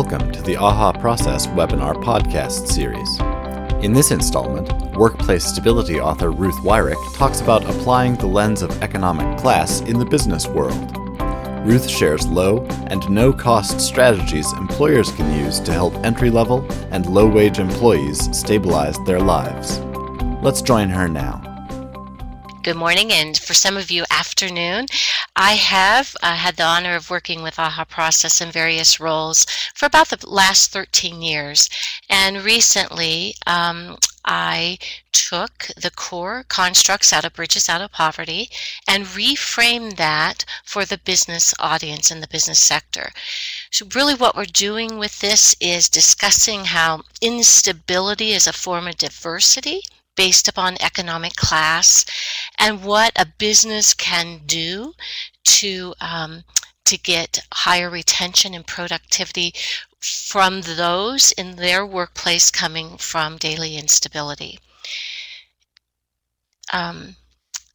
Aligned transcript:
Welcome 0.00 0.30
to 0.30 0.42
the 0.42 0.54
AHA 0.54 0.92
Process 1.00 1.48
webinar 1.48 2.00
podcast 2.04 2.68
series. 2.68 3.18
In 3.84 3.92
this 3.92 4.12
installment, 4.12 4.72
workplace 4.96 5.44
stability 5.44 5.98
author 5.98 6.30
Ruth 6.30 6.54
Weirich 6.58 7.16
talks 7.16 7.40
about 7.40 7.68
applying 7.68 8.14
the 8.14 8.28
lens 8.28 8.62
of 8.62 8.80
economic 8.80 9.36
class 9.38 9.80
in 9.80 9.98
the 9.98 10.04
business 10.04 10.46
world. 10.46 10.96
Ruth 11.66 11.90
shares 11.90 12.28
low 12.28 12.64
and 12.86 13.10
no 13.10 13.32
cost 13.32 13.80
strategies 13.80 14.52
employers 14.52 15.10
can 15.10 15.44
use 15.44 15.58
to 15.58 15.72
help 15.72 15.92
entry 16.06 16.30
level 16.30 16.64
and 16.92 17.06
low 17.06 17.26
wage 17.26 17.58
employees 17.58 18.20
stabilize 18.30 18.96
their 19.04 19.18
lives. 19.18 19.80
Let's 20.44 20.62
join 20.62 20.90
her 20.90 21.08
now. 21.08 21.47
Good 22.68 22.76
morning, 22.76 23.10
and 23.10 23.34
for 23.34 23.54
some 23.54 23.78
of 23.78 23.90
you, 23.90 24.04
afternoon. 24.10 24.88
I 25.34 25.52
have 25.52 26.14
uh, 26.22 26.34
had 26.34 26.56
the 26.56 26.64
honor 26.64 26.96
of 26.96 27.08
working 27.08 27.42
with 27.42 27.58
AHA 27.58 27.86
Process 27.86 28.42
in 28.42 28.50
various 28.50 29.00
roles 29.00 29.46
for 29.74 29.86
about 29.86 30.10
the 30.10 30.28
last 30.28 30.70
13 30.70 31.22
years. 31.22 31.70
And 32.10 32.44
recently, 32.44 33.36
um, 33.46 33.96
I 34.26 34.76
took 35.12 35.68
the 35.78 35.90
core 35.90 36.44
constructs 36.48 37.10
out 37.10 37.24
of 37.24 37.32
Bridges 37.32 37.70
Out 37.70 37.80
of 37.80 37.90
Poverty 37.90 38.50
and 38.86 39.06
reframed 39.06 39.96
that 39.96 40.44
for 40.62 40.84
the 40.84 40.98
business 40.98 41.54
audience 41.58 42.10
in 42.10 42.20
the 42.20 42.28
business 42.28 42.58
sector. 42.58 43.12
So, 43.70 43.86
really, 43.94 44.14
what 44.14 44.36
we're 44.36 44.44
doing 44.44 44.98
with 44.98 45.20
this 45.20 45.56
is 45.58 45.88
discussing 45.88 46.66
how 46.66 47.04
instability 47.22 48.32
is 48.32 48.46
a 48.46 48.52
form 48.52 48.86
of 48.86 48.98
diversity 48.98 49.80
based 50.18 50.48
upon 50.48 50.76
economic 50.80 51.36
class 51.36 52.04
and 52.58 52.82
what 52.82 53.12
a 53.14 53.24
business 53.24 53.94
can 53.94 54.40
do 54.46 54.92
to 55.44 55.94
um, 56.00 56.42
to 56.84 56.98
get 56.98 57.38
higher 57.54 57.88
retention 57.88 58.52
and 58.52 58.66
productivity 58.66 59.54
from 60.00 60.62
those 60.62 61.30
in 61.32 61.54
their 61.54 61.86
workplace 61.86 62.50
coming 62.50 62.96
from 62.98 63.36
daily 63.36 63.76
instability. 63.76 64.58
Um, 66.72 67.14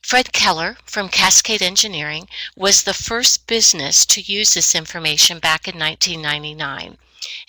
Fred 0.01 0.33
Keller 0.33 0.77
from 0.85 1.07
Cascade 1.07 1.61
Engineering 1.61 2.27
was 2.57 2.83
the 2.83 2.93
first 2.93 3.47
business 3.47 4.05
to 4.07 4.19
use 4.19 4.53
this 4.53 4.75
information 4.75 5.39
back 5.39 5.65
in 5.65 5.79
1999. 5.79 6.97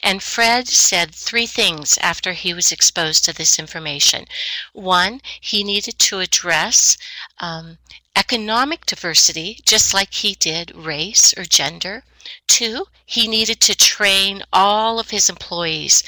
And 0.02 0.22
Fred 0.22 0.68
said 0.68 1.14
three 1.14 1.46
things 1.46 1.98
after 1.98 2.32
he 2.32 2.54
was 2.54 2.70
exposed 2.70 3.24
to 3.24 3.32
this 3.32 3.58
information. 3.58 4.26
One, 4.72 5.20
he 5.40 5.64
needed 5.64 5.98
to 6.00 6.20
address 6.20 6.96
um, 7.38 7.78
economic 8.16 8.86
diversity, 8.86 9.60
just 9.64 9.92
like 9.92 10.14
he 10.14 10.34
did 10.34 10.74
race 10.74 11.36
or 11.36 11.44
gender. 11.44 12.04
Two, 12.46 12.86
he 13.04 13.26
needed 13.26 13.60
to 13.62 13.74
train 13.74 14.42
all 14.52 14.98
of 14.98 15.10
his 15.10 15.28
employees 15.28 16.02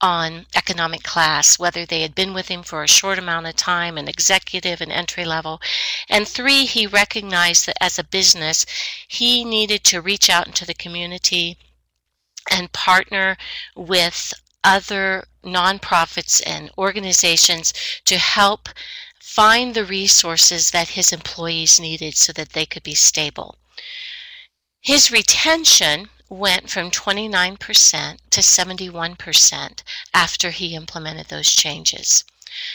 on 0.00 0.46
economic 0.56 1.04
class, 1.04 1.58
whether 1.58 1.86
they 1.86 2.02
had 2.02 2.14
been 2.14 2.34
with 2.34 2.48
him 2.48 2.62
for 2.62 2.82
a 2.82 2.88
short 2.88 3.18
amount 3.18 3.46
of 3.46 3.54
time, 3.54 3.96
an 3.96 4.08
executive, 4.08 4.80
an 4.80 4.90
entry 4.90 5.24
level. 5.24 5.62
And 6.08 6.26
three, 6.26 6.64
he 6.64 6.86
recognized 6.86 7.66
that 7.66 7.80
as 7.80 7.98
a 7.98 8.04
business, 8.04 8.66
he 9.06 9.44
needed 9.44 9.84
to 9.84 10.00
reach 10.00 10.28
out 10.28 10.48
into 10.48 10.66
the 10.66 10.74
community 10.74 11.56
and 12.50 12.72
partner 12.72 13.36
with 13.76 14.32
other 14.64 15.24
nonprofits 15.44 16.42
and 16.46 16.70
organizations 16.78 17.72
to 18.04 18.18
help 18.18 18.68
find 19.20 19.74
the 19.74 19.84
resources 19.84 20.70
that 20.70 20.90
his 20.90 21.12
employees 21.12 21.80
needed 21.80 22.16
so 22.16 22.32
that 22.32 22.50
they 22.50 22.66
could 22.66 22.82
be 22.82 22.94
stable. 22.94 23.56
His 24.80 25.10
retention 25.10 26.10
went 26.28 26.70
from 26.70 26.90
29% 26.90 28.18
to 28.30 28.40
71% 28.40 29.82
after 30.14 30.50
he 30.50 30.74
implemented 30.74 31.28
those 31.28 31.50
changes. 31.50 32.24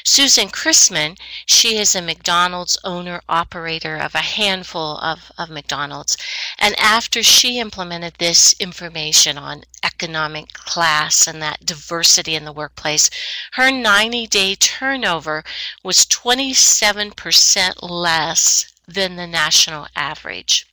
Susan 0.03 0.49
Chrisman, 0.49 1.17
she 1.45 1.77
is 1.77 1.95
a 1.95 2.01
McDonald's 2.01 2.77
owner 2.83 3.21
operator 3.27 3.95
of 3.97 4.15
a 4.15 4.19
handful 4.19 4.97
of, 4.97 5.31
of 5.38 5.49
McDonald's. 5.49 6.17
And 6.57 6.75
after 6.79 7.21
she 7.21 7.59
implemented 7.59 8.15
this 8.15 8.53
information 8.59 9.38
on 9.38 9.63
economic 9.83 10.53
class 10.53 11.27
and 11.27 11.41
that 11.41 11.65
diversity 11.65 12.35
in 12.35 12.45
the 12.45 12.53
workplace, 12.53 13.09
her 13.53 13.71
90 13.71 14.27
day 14.27 14.55
turnover 14.55 15.43
was 15.83 16.05
27% 16.05 17.73
less 17.81 18.71
than 18.88 19.15
the 19.15 19.27
national 19.27 19.88
average 19.95 20.65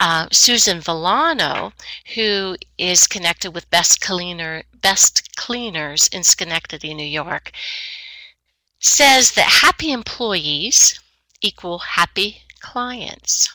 uh, 0.00 0.28
Susan 0.30 0.80
Villano, 0.80 1.72
who 2.14 2.56
is 2.78 3.06
connected 3.06 3.52
with 3.52 3.70
Best 3.70 4.00
Cleaner 4.00 4.64
Best 4.80 5.34
Cleaners 5.36 6.08
in 6.08 6.22
Schenectady, 6.22 6.94
New 6.94 7.06
York, 7.06 7.52
says 8.78 9.32
that 9.32 9.62
happy 9.62 9.90
employees 9.90 11.00
equal 11.40 11.78
happy 11.78 12.42
clients. 12.60 13.48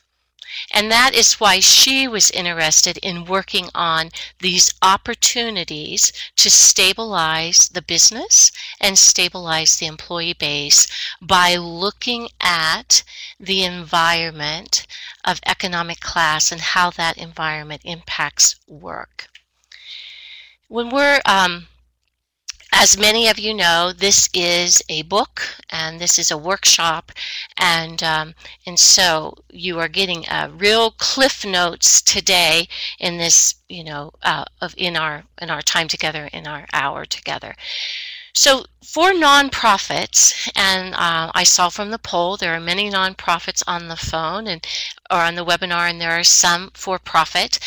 And 0.74 0.92
that 0.92 1.14
is 1.14 1.40
why 1.40 1.60
she 1.60 2.08
was 2.08 2.32
interested 2.32 2.98
in 2.98 3.26
working 3.26 3.70
on 3.74 4.10
these 4.40 4.74
opportunities 4.82 6.12
to 6.38 6.50
stabilize 6.50 7.70
the 7.70 7.82
business 7.82 8.52
and 8.80 8.98
stabilize 8.98 9.78
the 9.78 9.86
employee 9.86 10.34
base 10.34 10.88
by 11.22 11.56
looking 11.56 12.30
at 12.42 13.04
the 13.40 13.64
environment 13.64 14.86
of 15.24 15.40
economic 15.46 16.00
class 16.00 16.52
and 16.52 16.62
how 16.62 16.90
that 16.92 17.18
environment 17.18 17.82
impacts 17.86 18.56
work. 18.68 19.28
When 20.68 20.90
we're 20.90 21.22
um, 21.26 21.68
as 22.72 22.98
many 22.98 23.28
of 23.28 23.38
you 23.38 23.54
know, 23.54 23.92
this 23.92 24.30
is 24.34 24.82
a 24.90 25.02
book 25.04 25.42
and 25.70 26.00
this 26.00 26.18
is 26.18 26.32
a 26.32 26.38
workshop, 26.38 27.12
and 27.58 28.02
um, 28.02 28.34
and 28.66 28.80
so 28.80 29.36
you 29.52 29.80
are 29.80 29.88
getting 29.88 30.28
uh, 30.30 30.50
real 30.56 30.92
cliff 30.92 31.46
notes 31.46 32.02
today 32.02 32.68
in 33.00 33.18
this, 33.18 33.56
you 33.70 33.84
know, 33.84 34.12
uh, 34.24 34.46
of 34.62 34.74
in 34.78 34.96
our 34.96 35.24
in 35.42 35.50
our 35.50 35.62
time 35.62 35.88
together, 35.88 36.30
in 36.34 36.48
our 36.48 36.66
hour 36.74 37.06
together. 37.06 37.56
So 38.34 38.66
for 38.82 39.12
nonprofits, 39.12 40.50
and 40.56 40.96
uh, 40.96 41.32
I 41.36 41.44
saw 41.44 41.70
from 41.70 41.92
the 41.92 42.00
poll 42.00 42.38
there 42.38 42.56
are 42.56 42.60
many 42.62 42.90
nonprofits 42.90 43.62
on 43.68 43.90
the 43.90 43.98
phone 43.98 44.48
and 44.48 44.66
or 45.10 45.18
on 45.18 45.36
the 45.36 45.46
webinar, 45.46 45.90
and 45.90 46.00
there 46.00 46.18
are 46.18 46.24
some 46.24 46.72
for 46.74 46.98
profit. 46.98 47.60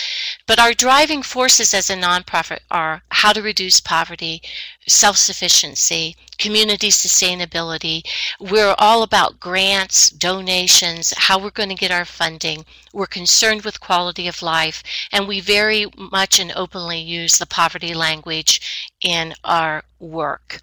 But 0.47 0.59
our 0.59 0.73
driving 0.73 1.23
forces 1.23 1.75
as 1.75 1.91
a 1.91 1.97
nonprofit 1.97 2.61
are 2.71 3.03
how 3.11 3.33
to 3.35 3.43
reduce 3.43 3.81
poverty, 3.81 4.41
self-sufficiency, 4.87 6.17
community 6.39 6.89
sustainability. 6.89 8.03
We're 8.39 8.75
all 8.78 9.03
about 9.03 9.41
grants, 9.41 10.11
donations, 10.11 11.12
how 11.17 11.39
we're 11.39 11.50
going 11.50 11.71
to 11.71 11.75
get 11.75 11.91
our 11.91 12.05
funding. 12.05 12.65
We're 12.93 13.06
concerned 13.06 13.62
with 13.62 13.81
quality 13.81 14.28
of 14.28 14.43
life, 14.43 14.83
and 15.12 15.27
we 15.27 15.41
very 15.41 15.87
much 15.97 16.39
and 16.39 16.53
openly 16.55 17.00
use 17.00 17.39
the 17.39 17.47
poverty 17.47 17.94
language 17.94 18.94
in 19.00 19.34
our 19.44 19.84
work. 19.99 20.61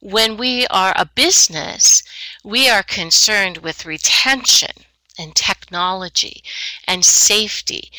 When 0.00 0.36
we 0.36 0.66
are 0.66 0.92
a 0.96 1.06
business, 1.06 2.02
we 2.44 2.68
are 2.68 2.82
concerned 2.82 3.58
with 3.58 3.86
retention 3.86 4.72
and 5.18 5.34
technology 5.34 6.42
and 6.88 7.04
safety 7.04 7.90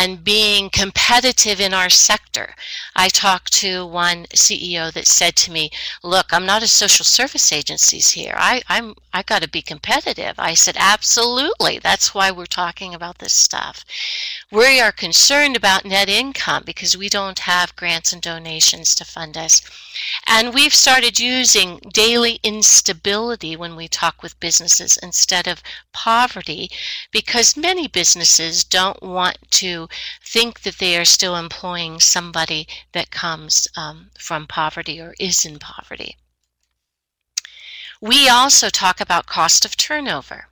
and 0.00 0.24
being 0.24 0.70
competitive 0.70 1.60
in 1.60 1.74
our 1.74 1.90
sector. 1.90 2.54
I 2.96 3.10
talked 3.10 3.52
to 3.64 3.84
one 3.84 4.24
CEO 4.34 4.90
that 4.94 5.06
said 5.06 5.36
to 5.36 5.52
me, 5.52 5.70
"Look, 6.02 6.32
I'm 6.32 6.46
not 6.46 6.62
a 6.62 6.68
social 6.68 7.04
service 7.04 7.52
agencies 7.52 8.12
here. 8.12 8.34
I, 8.38 8.62
I'm 8.66 8.94
I 9.12 9.22
got 9.22 9.42
to 9.42 9.48
be 9.48 9.60
competitive." 9.60 10.36
I 10.38 10.54
said, 10.54 10.76
"Absolutely. 10.78 11.78
That's 11.78 12.14
why 12.14 12.30
we're 12.30 12.46
talking 12.46 12.94
about 12.94 13.18
this 13.18 13.34
stuff. 13.34 13.84
We 14.50 14.80
are 14.80 14.90
concerned 14.90 15.54
about 15.54 15.84
net 15.84 16.08
income 16.08 16.62
because 16.64 16.96
we 16.96 17.10
don't 17.10 17.40
have 17.40 17.76
grants 17.76 18.10
and 18.10 18.22
donations 18.22 18.94
to 18.94 19.04
fund 19.04 19.36
us." 19.36 19.60
And 20.26 20.54
we've 20.54 20.74
started 20.74 21.20
using 21.20 21.78
daily 21.92 22.40
instability 22.42 23.54
when 23.54 23.76
we 23.76 23.86
talk 23.86 24.22
with 24.22 24.40
businesses 24.40 24.96
instead 25.02 25.46
of 25.46 25.62
poverty 25.92 26.70
because 27.10 27.54
many 27.54 27.86
businesses 27.86 28.64
don't 28.64 29.02
want 29.02 29.36
to 29.50 29.89
think 30.22 30.60
that 30.62 30.78
they 30.78 30.96
are 30.98 31.04
still 31.04 31.36
employing 31.36 32.00
somebody 32.00 32.66
that 32.92 33.10
comes 33.10 33.68
um, 33.76 34.10
from 34.18 34.46
poverty 34.46 35.00
or 35.00 35.14
is 35.18 35.44
in 35.44 35.58
poverty. 35.58 36.16
We 38.00 38.28
also 38.28 38.70
talk 38.70 39.00
about 39.00 39.26
cost 39.26 39.64
of 39.64 39.76
turnover. 39.76 40.48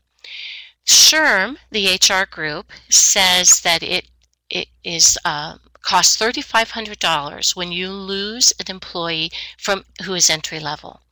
SHRM, 0.87 1.59
the 1.71 1.95
HR 1.95 2.27
group, 2.27 2.73
says 2.89 3.61
that 3.61 3.83
it 3.83 4.09
it 4.51 4.69
is 4.83 5.19
uh, 5.25 5.59
costs 5.83 6.17
$3,500 6.21 7.57
when 7.57 7.73
you 7.73 7.91
lose 7.91 8.53
an 8.59 8.67
employee 8.69 9.31
from 9.59 9.85
who 10.05 10.15
is 10.15 10.31
entry 10.31 10.61
level. 10.61 11.03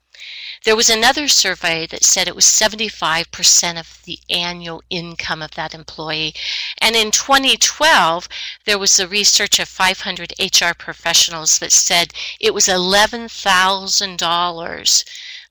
There 0.67 0.75
was 0.75 0.91
another 0.91 1.29
survey 1.29 1.87
that 1.87 2.03
said 2.03 2.27
it 2.27 2.35
was 2.35 2.45
75% 2.45 3.79
of 3.79 4.03
the 4.03 4.19
annual 4.29 4.83
income 4.91 5.41
of 5.41 5.53
that 5.53 5.73
employee. 5.73 6.35
And 6.79 6.97
in 6.97 7.13
2012, 7.13 8.29
there 8.65 8.77
was 8.77 8.99
a 8.99 9.07
research 9.07 9.61
of 9.61 9.69
500 9.69 10.33
HR 10.41 10.75
professionals 10.77 11.61
that 11.61 11.71
said 11.71 12.13
it 12.41 12.53
was 12.53 12.67
$11,000 12.67 15.05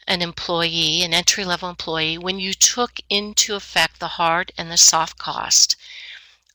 an 0.06 0.22
employee, 0.22 1.02
an 1.02 1.14
entry 1.14 1.46
level 1.46 1.70
employee, 1.70 2.18
when 2.18 2.42
you 2.42 2.54
took 2.54 3.00
into 3.10 3.56
effect 3.56 4.02
the 4.02 4.20
hard 4.20 4.52
and 4.58 4.70
the 4.70 4.76
soft 4.76 5.18
cost 5.18 5.78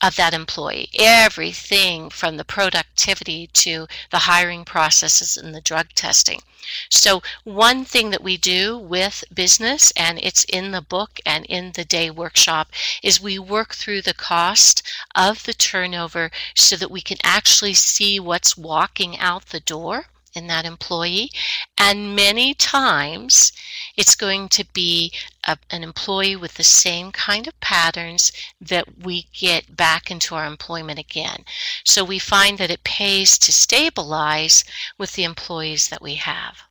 of 0.03 0.17
that 0.17 0.35
employee. 0.35 0.89
Everything 0.99 2.11
from 2.11 2.37
the 2.37 2.45
productivity 2.45 3.49
to 3.49 3.87
the 4.11 4.21
hiring 4.21 4.65
processes 4.65 5.37
and 5.37 5.55
the 5.55 5.61
drug 5.61 5.89
testing. 5.95 6.43
So, 6.89 7.23
one 7.45 7.85
thing 7.85 8.11
that 8.11 8.23
we 8.23 8.37
do 8.37 8.79
with 8.79 9.25
business, 9.33 9.91
and 9.97 10.19
it's 10.23 10.45
in 10.45 10.71
the 10.71 10.83
book 10.83 11.19
and 11.27 11.45
in 11.47 11.73
the 11.73 11.85
day 11.85 12.11
workshop, 12.11 12.71
is 13.03 13.21
we 13.21 13.39
work 13.39 13.75
through 13.75 14.03
the 14.03 14.15
cost 14.15 14.83
of 15.15 15.43
the 15.45 15.55
turnover 15.55 16.31
so 16.55 16.77
that 16.77 16.91
we 16.91 17.01
can 17.01 17.19
actually 17.25 17.75
see 17.75 18.21
what's 18.21 18.57
walking 18.57 19.19
out 19.19 19.47
the 19.47 19.61
door 19.61 20.07
in 20.35 20.47
that 20.47 20.65
employee. 20.65 21.31
And 21.77 22.15
many 22.15 22.55
times 22.55 23.53
it's 23.97 24.15
going 24.15 24.49
to 24.51 24.65
be 24.73 25.13
a, 25.51 25.59
an 25.71 25.83
employee 25.83 26.37
with 26.37 26.55
the 26.55 26.65
same 26.65 27.11
kind 27.13 27.47
of 27.47 27.59
patterns 27.61 28.33
that 28.61 28.99
we 29.05 29.27
get 29.33 29.77
back 29.77 30.11
into 30.11 30.35
our 30.35 30.47
employment 30.47 30.99
again. 30.99 31.45
So 31.85 32.05
we 32.05 32.19
find 32.19 32.59
that 32.59 32.71
it 32.71 32.85
pays 32.85 33.39
to 33.39 33.53
stabilize 33.53 34.65
with 34.97 35.15
the 35.15 35.25
employees 35.25 35.89
that 35.89 36.03
we 36.03 36.15
have. 36.15 36.63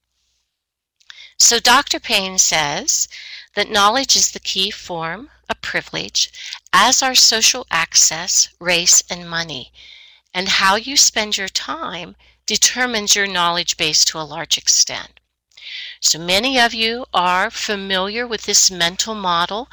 So 1.37 1.59
Dr. 1.59 1.99
Payne 1.99 2.37
says 2.37 3.07
that 3.55 3.69
knowledge 3.69 4.15
is 4.15 4.31
the 4.31 4.39
key 4.39 4.71
form 4.71 5.29
of 5.49 5.61
privilege, 5.61 6.31
as 6.71 7.01
are 7.01 7.15
social 7.15 7.65
access, 7.71 8.49
race, 8.59 9.03
and 9.09 9.29
money. 9.29 9.71
And 10.33 10.47
how 10.47 10.75
you 10.75 10.95
spend 10.95 11.37
your 11.37 11.49
time 11.49 12.15
determines 12.45 13.15
your 13.15 13.27
knowledge 13.27 13.77
base 13.77 14.05
to 14.05 14.19
a 14.19 14.29
large 14.35 14.57
extent. 14.57 15.18
So 16.01 16.17
many 16.17 16.59
of 16.59 16.73
you 16.73 17.05
are 17.13 17.51
familiar 17.51 18.25
with 18.25 18.43
this 18.43 18.71
mental 18.71 19.15
model. 19.15 19.69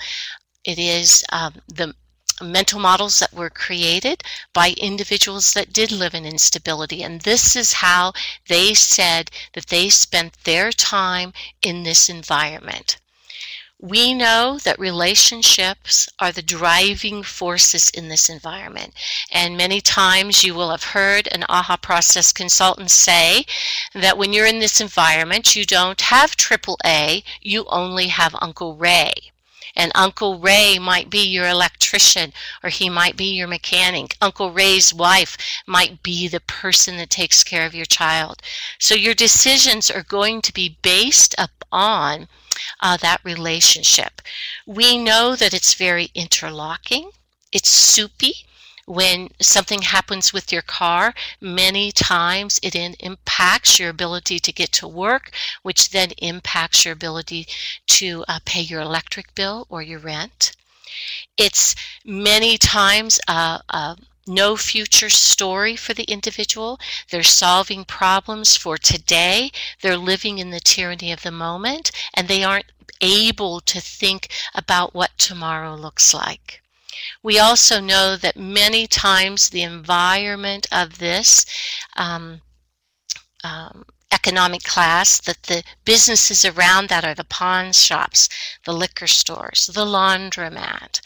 It 0.64 0.78
is 0.78 1.24
um, 1.30 1.62
the 1.68 1.94
mental 2.42 2.80
models 2.80 3.20
that 3.20 3.32
were 3.32 3.48
created 3.48 4.22
by 4.52 4.74
individuals 4.76 5.52
that 5.54 5.72
did 5.72 5.92
live 5.92 6.14
in 6.14 6.26
instability. 6.26 7.02
And 7.02 7.20
this 7.20 7.56
is 7.56 7.74
how 7.74 8.12
they 8.48 8.74
said 8.74 9.30
that 9.54 9.68
they 9.68 9.88
spent 9.88 10.44
their 10.44 10.72
time 10.72 11.32
in 11.62 11.84
this 11.84 12.08
environment. 12.08 12.98
We 13.82 14.14
know 14.14 14.58
that 14.64 14.78
relationships 14.78 16.08
are 16.18 16.32
the 16.32 16.40
driving 16.40 17.22
forces 17.22 17.90
in 17.90 18.08
this 18.08 18.30
environment. 18.30 18.94
And 19.30 19.54
many 19.54 19.82
times 19.82 20.42
you 20.42 20.54
will 20.54 20.70
have 20.70 20.94
heard 20.94 21.28
an 21.30 21.44
AHA 21.46 21.76
process 21.82 22.32
consultant 22.32 22.90
say 22.90 23.44
that 23.92 24.16
when 24.16 24.32
you're 24.32 24.46
in 24.46 24.60
this 24.60 24.80
environment, 24.80 25.54
you 25.54 25.66
don't 25.66 26.00
have 26.00 26.38
AAA, 26.38 27.22
you 27.42 27.66
only 27.68 28.06
have 28.06 28.34
Uncle 28.40 28.76
Ray. 28.76 29.12
And 29.76 29.92
Uncle 29.94 30.38
Ray 30.38 30.78
might 30.78 31.10
be 31.10 31.26
your 31.26 31.46
electrician 31.46 32.32
or 32.62 32.70
he 32.70 32.88
might 32.88 33.14
be 33.14 33.34
your 33.34 33.46
mechanic. 33.46 34.16
Uncle 34.22 34.52
Ray's 34.52 34.94
wife 34.94 35.36
might 35.66 36.02
be 36.02 36.28
the 36.28 36.40
person 36.40 36.96
that 36.96 37.10
takes 37.10 37.44
care 37.44 37.66
of 37.66 37.74
your 37.74 37.84
child. 37.84 38.40
So 38.78 38.94
your 38.94 39.12
decisions 39.12 39.90
are 39.90 40.02
going 40.02 40.40
to 40.40 40.54
be 40.54 40.78
based 40.80 41.34
upon 41.36 42.28
uh, 42.80 42.96
that 42.98 43.20
relationship. 43.24 44.22
We 44.66 44.98
know 44.98 45.36
that 45.36 45.54
it's 45.54 45.74
very 45.74 46.10
interlocking, 46.14 47.10
it's 47.52 47.68
soupy. 47.68 48.46
When 48.88 49.30
something 49.40 49.82
happens 49.82 50.32
with 50.32 50.52
your 50.52 50.62
car, 50.62 51.12
many 51.40 51.90
times 51.90 52.60
it 52.62 52.76
impacts 52.76 53.80
your 53.80 53.90
ability 53.90 54.38
to 54.38 54.52
get 54.52 54.70
to 54.74 54.86
work, 54.86 55.32
which 55.62 55.90
then 55.90 56.12
impacts 56.18 56.84
your 56.84 56.92
ability 56.92 57.48
to 57.88 58.24
uh, 58.28 58.38
pay 58.44 58.60
your 58.60 58.80
electric 58.80 59.34
bill 59.34 59.66
or 59.68 59.82
your 59.82 59.98
rent. 59.98 60.52
It's 61.36 61.74
many 62.04 62.56
times 62.58 63.18
uh, 63.26 63.58
uh, 63.68 63.96
no 64.26 64.56
future 64.56 65.10
story 65.10 65.76
for 65.76 65.94
the 65.94 66.04
individual. 66.04 66.78
They're 67.10 67.22
solving 67.22 67.84
problems 67.84 68.56
for 68.56 68.76
today. 68.76 69.50
They're 69.82 69.96
living 69.96 70.38
in 70.38 70.50
the 70.50 70.60
tyranny 70.60 71.12
of 71.12 71.22
the 71.22 71.30
moment, 71.30 71.90
and 72.14 72.28
they 72.28 72.42
aren't 72.42 72.72
able 73.00 73.60
to 73.60 73.80
think 73.80 74.28
about 74.54 74.94
what 74.94 75.16
tomorrow 75.18 75.74
looks 75.74 76.14
like. 76.14 76.62
We 77.22 77.38
also 77.38 77.80
know 77.80 78.16
that 78.16 78.36
many 78.36 78.86
times 78.86 79.50
the 79.50 79.62
environment 79.62 80.66
of 80.72 80.98
this 80.98 81.44
um, 81.96 82.40
um, 83.44 83.84
economic 84.26 84.64
class, 84.64 85.20
that 85.20 85.44
the 85.44 85.62
businesses 85.84 86.44
around 86.44 86.88
that 86.88 87.04
are 87.04 87.14
the 87.14 87.22
pawn 87.22 87.72
shops, 87.72 88.28
the 88.64 88.72
liquor 88.72 89.06
stores, 89.06 89.70
the 89.72 89.84
laundromat. 89.84 91.00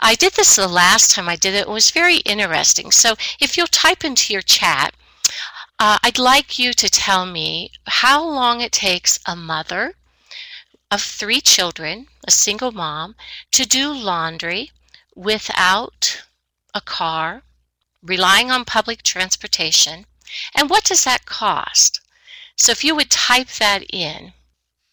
I 0.00 0.16
did 0.16 0.32
this 0.32 0.56
the 0.56 0.66
last 0.66 1.12
time 1.12 1.28
I 1.28 1.36
did 1.36 1.54
it. 1.54 1.60
It 1.60 1.68
was 1.68 1.92
very 1.92 2.16
interesting. 2.18 2.90
So 2.90 3.14
if 3.38 3.56
you'll 3.56 3.68
type 3.68 4.04
into 4.04 4.32
your 4.32 4.42
chat, 4.42 4.96
uh, 5.78 5.98
I'd 6.02 6.18
like 6.18 6.58
you 6.58 6.72
to 6.72 6.88
tell 6.88 7.24
me 7.24 7.70
how 7.86 8.24
long 8.24 8.60
it 8.60 8.72
takes 8.72 9.20
a 9.26 9.36
mother 9.36 9.94
of 10.90 11.00
three 11.00 11.40
children, 11.40 12.08
a 12.26 12.32
single 12.32 12.72
mom, 12.72 13.14
to 13.52 13.64
do 13.64 13.92
laundry 13.92 14.72
without 15.14 16.24
a 16.74 16.80
car, 16.80 17.42
relying 18.02 18.50
on 18.50 18.64
public 18.64 19.04
transportation, 19.04 20.04
and 20.52 20.68
what 20.68 20.82
does 20.82 21.04
that 21.04 21.26
cost? 21.26 22.00
So 22.56 22.72
if 22.72 22.82
you 22.82 22.94
would 22.94 23.10
type 23.10 23.48
that 23.58 23.84
in, 23.92 24.32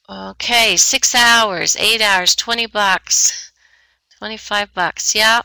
okay, 0.10 0.76
six 0.76 1.16
hours, 1.16 1.76
eight 1.78 2.02
hours, 2.02 2.36
20 2.36 2.66
bucks, 2.68 3.52
25 4.18 4.74
bucks, 4.74 5.16
yeah. 5.16 5.42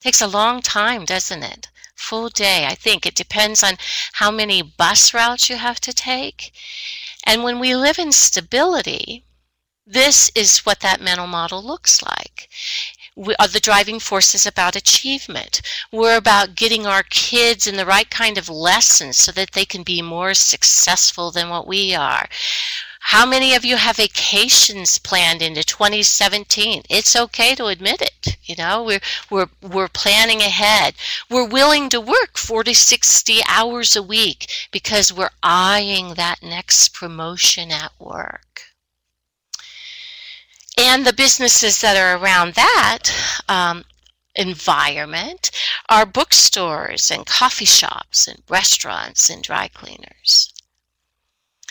Takes 0.00 0.20
a 0.20 0.26
long 0.26 0.62
time, 0.62 1.04
doesn't 1.04 1.42
it? 1.42 1.68
Full 1.94 2.30
day, 2.30 2.66
I 2.66 2.74
think. 2.74 3.04
It 3.04 3.14
depends 3.14 3.62
on 3.62 3.74
how 4.14 4.30
many 4.30 4.62
bus 4.62 5.12
routes 5.12 5.50
you 5.50 5.56
have 5.56 5.80
to 5.80 5.92
take. 5.92 6.52
And 7.26 7.44
when 7.44 7.58
we 7.58 7.76
live 7.76 7.98
in 7.98 8.12
stability, 8.12 9.24
this 9.86 10.30
is 10.34 10.60
what 10.60 10.80
that 10.80 11.00
mental 11.00 11.26
model 11.26 11.62
looks 11.62 12.02
like 12.02 12.48
we 13.20 13.34
are 13.34 13.44
uh, 13.44 13.46
the 13.48 13.60
driving 13.60 14.00
forces 14.00 14.46
about 14.46 14.74
achievement. 14.74 15.60
We're 15.92 16.16
about 16.16 16.54
getting 16.54 16.86
our 16.86 17.02
kids 17.02 17.66
in 17.66 17.76
the 17.76 17.84
right 17.84 18.08
kind 18.08 18.38
of 18.38 18.48
lessons 18.48 19.18
so 19.18 19.30
that 19.32 19.52
they 19.52 19.66
can 19.66 19.82
be 19.82 20.00
more 20.00 20.32
successful 20.32 21.30
than 21.30 21.50
what 21.50 21.66
we 21.66 21.94
are. 21.94 22.26
How 23.00 23.26
many 23.26 23.54
of 23.54 23.62
you 23.62 23.76
have 23.76 23.96
vacations 23.96 24.98
planned 24.98 25.42
into 25.42 25.62
2017? 25.62 26.84
It's 26.88 27.14
okay 27.14 27.54
to 27.56 27.66
admit 27.66 28.00
it. 28.00 28.38
You 28.44 28.56
know, 28.56 28.82
we're 28.84 29.00
we're 29.28 29.50
we're 29.60 29.88
planning 29.88 30.40
ahead. 30.40 30.94
We're 31.28 31.46
willing 31.46 31.90
to 31.90 32.00
work 32.00 32.38
40, 32.38 32.72
60 32.72 33.40
hours 33.46 33.96
a 33.96 34.02
week 34.02 34.50
because 34.72 35.12
we're 35.12 35.36
eyeing 35.42 36.14
that 36.14 36.42
next 36.42 36.94
promotion 36.94 37.70
at 37.70 37.92
work 37.98 38.69
and 40.90 41.06
the 41.06 41.12
businesses 41.12 41.80
that 41.80 41.96
are 41.96 42.20
around 42.20 42.54
that 42.54 43.04
um, 43.48 43.84
environment 44.34 45.52
are 45.88 46.04
bookstores 46.04 47.12
and 47.12 47.24
coffee 47.26 47.64
shops 47.64 48.26
and 48.26 48.42
restaurants 48.48 49.30
and 49.30 49.40
dry 49.40 49.68
cleaners. 49.68 50.52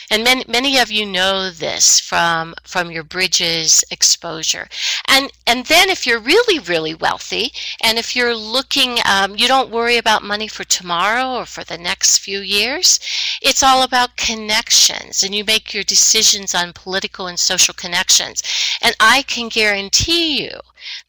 And 0.10 0.24
many, 0.24 0.44
many 0.48 0.80
of 0.80 0.92
you 0.92 1.06
know 1.06 1.52
this 1.52 2.00
from, 2.00 2.56
from 2.64 2.90
your 2.90 3.04
bridges 3.04 3.84
exposure. 3.92 4.68
And, 5.08 5.32
and 5.46 5.66
then 5.66 5.90
if 5.90 6.08
you're 6.08 6.20
really, 6.20 6.60
really 6.60 6.96
wealthy, 6.96 7.52
and 7.82 7.98
if 7.98 8.16
you're 8.16 8.36
looking, 8.36 8.98
um, 9.06 9.36
you 9.36 9.48
don't 9.48 9.70
worry 9.70 9.98
about 9.98 10.24
money 10.24 10.48
for 10.48 10.64
tomorrow 10.64 11.36
or 11.36 11.46
for 11.46 11.64
the 11.64 11.78
next 11.78 12.20
few 12.20 12.40
years, 12.40 13.00
it's 13.42 13.64
all 13.64 13.84
about 13.84 14.18
connections, 14.18 15.24
and 15.24 15.36
you 15.36 15.44
make 15.44 15.74
your 15.74 15.84
decisions 15.84 16.56
on 16.56 16.74
political 16.74 17.28
and 17.28 17.40
social 17.40 17.74
connections. 17.74 18.42
And 18.82 18.96
I 19.00 19.22
can 19.24 19.50
guarantee 19.50 20.42
you 20.42 20.60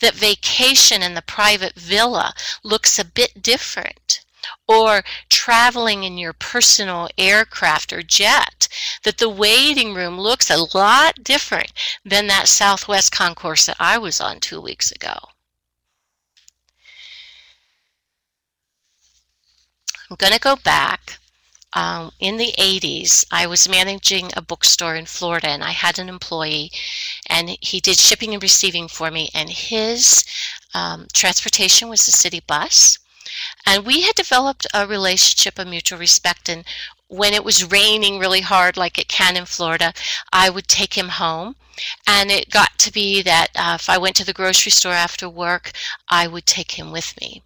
that 0.00 0.14
vacation 0.14 1.02
in 1.02 1.14
the 1.14 1.23
private 1.23 1.75
villa 1.75 2.35
looks 2.62 2.99
a 2.99 3.04
bit 3.04 3.42
different 3.42 4.25
or 4.67 5.03
traveling 5.29 6.05
in 6.05 6.19
your 6.19 6.33
personal 6.33 7.09
aircraft 7.19 7.93
or 7.93 8.03
jet, 8.03 8.69
that 9.05 9.19
the 9.19 9.29
waiting 9.29 9.95
room 9.95 10.19
looks 10.19 10.51
a 10.51 10.67
lot 10.77 11.23
different 11.23 11.73
than 12.05 12.27
that 12.27 12.49
Southwest 12.49 13.13
concourse 13.13 13.67
that 13.67 13.77
I 13.79 13.99
was 13.99 14.21
on 14.21 14.41
two 14.41 14.61
weeks 14.61 14.91
ago. 14.91 15.15
I'm 20.11 20.17
going 20.17 20.33
to 20.33 20.41
go 20.41 20.57
back 20.57 21.21
um, 21.73 22.11
in 22.19 22.37
the 22.37 22.53
80s, 22.59 23.25
I 23.31 23.47
was 23.47 23.69
managing 23.69 24.31
a 24.37 24.43
bookstore 24.43 24.97
in 24.97 25.07
Florida 25.07 25.49
and 25.49 25.63
I 25.63 25.71
had 25.71 25.99
an 25.99 26.09
employee 26.09 26.73
and 27.29 27.57
he 27.61 27.81
did 27.81 27.99
shipping 27.99 28.35
and 28.35 28.43
receiving 28.43 28.89
for 28.89 29.11
me, 29.11 29.31
and 29.35 29.49
his 29.49 30.25
um, 30.75 31.07
transportation 31.13 31.89
was 31.89 32.07
the 32.07 32.13
city 32.13 32.41
bus. 32.45 32.99
And 33.67 33.87
we 33.87 34.02
had 34.02 34.14
developed 34.14 34.67
a 34.75 34.87
relationship 34.87 35.59
of 35.59 35.69
mutual 35.69 35.99
respect. 35.99 36.49
And 36.49 36.64
when 37.09 37.35
it 37.35 37.45
was 37.45 37.71
raining 37.71 38.19
really 38.19 38.40
hard, 38.40 38.76
like 38.76 38.99
it 38.99 39.09
can 39.09 39.37
in 39.37 39.47
Florida, 39.47 39.93
I 40.33 40.50
would 40.50 40.69
take 40.69 40.95
him 40.95 41.09
home. 41.09 41.57
And 42.07 42.31
it 42.31 42.50
got 42.50 42.79
to 42.81 42.93
be 42.93 43.23
that 43.23 43.49
uh, 43.55 43.76
if 43.81 43.88
I 43.88 43.99
went 43.99 44.17
to 44.17 44.25
the 44.25 44.33
grocery 44.33 44.73
store 44.73 44.93
after 44.93 45.29
work, 45.29 45.73
I 46.09 46.26
would 46.26 46.47
take 46.47 46.73
him 46.73 46.93
with 46.93 47.19
me 47.21 47.43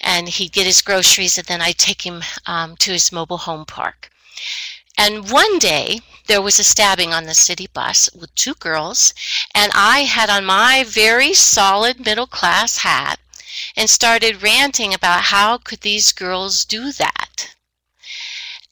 and 0.00 0.28
he'd 0.28 0.52
get 0.52 0.66
his 0.66 0.80
groceries, 0.80 1.36
and 1.36 1.46
then 1.46 1.60
I'd 1.60 1.78
take 1.78 2.02
him 2.02 2.22
um, 2.46 2.76
to 2.76 2.92
his 2.92 3.12
mobile 3.12 3.38
home 3.38 3.66
park. 3.66 4.10
And 4.96 5.30
one 5.30 5.58
day, 5.58 6.00
there 6.26 6.42
was 6.42 6.58
a 6.58 6.64
stabbing 6.64 7.12
on 7.12 7.24
the 7.24 7.34
city 7.34 7.66
bus 7.66 8.10
with 8.14 8.34
two 8.34 8.54
girls, 8.54 9.14
and 9.54 9.70
I 9.74 10.00
had 10.00 10.30
on 10.30 10.44
my 10.44 10.84
very 10.86 11.34
solid 11.34 12.04
middle 12.04 12.26
class 12.26 12.78
hat 12.78 13.18
and 13.76 13.88
started 13.88 14.42
ranting 14.42 14.94
about 14.94 15.24
how 15.24 15.58
could 15.58 15.80
these 15.80 16.12
girls 16.12 16.64
do 16.64 16.92
that. 16.92 17.54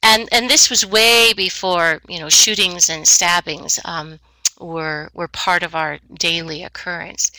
And, 0.01 0.29
and 0.31 0.49
this 0.49 0.69
was 0.69 0.85
way 0.85 1.33
before 1.33 2.01
you 2.07 2.19
know 2.19 2.29
shootings 2.29 2.89
and 2.89 3.07
stabbings 3.07 3.79
um, 3.83 4.19
were 4.59 5.09
were 5.13 5.27
part 5.27 5.63
of 5.63 5.75
our 5.75 5.99
daily 6.13 6.63
occurrence. 6.63 7.31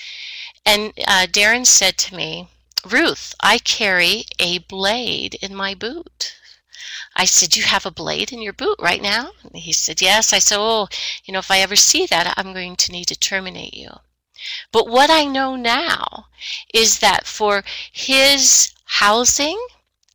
And 0.67 0.93
uh, 1.07 1.27
Darren 1.27 1.67
said 1.67 1.97
to 1.99 2.15
me, 2.15 2.49
Ruth, 2.85 3.35
I 3.41 3.59
carry 3.59 4.25
a 4.39 4.59
blade 4.59 5.35
in 5.43 5.55
my 5.55 5.75
boot. 5.75 6.35
I 7.15 7.25
said, 7.25 7.57
You 7.57 7.65
have 7.65 7.85
a 7.85 7.91
blade 7.91 8.33
in 8.33 8.41
your 8.41 8.53
boot 8.53 8.77
right 8.81 9.03
now? 9.03 9.33
And 9.43 9.57
he 9.57 9.73
said, 9.73 10.01
Yes. 10.01 10.33
I 10.33 10.39
said, 10.39 10.59
Oh, 10.59 10.89
you 11.25 11.33
know, 11.33 11.41
if 11.41 11.51
I 11.51 11.59
ever 11.61 11.77
see 11.77 12.07
that, 12.07 12.33
I'm 12.37 12.53
going 12.53 12.77
to 12.77 12.93
need 12.93 13.07
to 13.07 13.19
terminate 13.19 13.75
you. 13.75 13.91
But 14.73 14.89
what 14.89 15.11
I 15.11 15.25
know 15.25 15.57
now 15.57 16.29
is 16.73 16.99
that 17.01 17.27
for 17.27 17.65
his 17.93 18.73
housing 18.85 19.59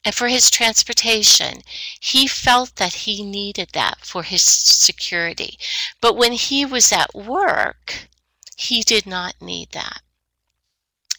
and 0.03 0.13
for 0.13 0.27
his 0.27 0.49
transportation, 0.49 1.61
he 1.99 2.27
felt 2.27 2.75
that 2.75 2.93
he 2.93 3.23
needed 3.23 3.69
that 3.73 4.05
for 4.05 4.23
his 4.23 4.41
security. 4.41 5.57
But 6.01 6.15
when 6.15 6.33
he 6.33 6.65
was 6.65 6.91
at 6.91 7.15
work, 7.15 8.07
he 8.55 8.81
did 8.81 9.05
not 9.05 9.41
need 9.41 9.71
that 9.71 10.01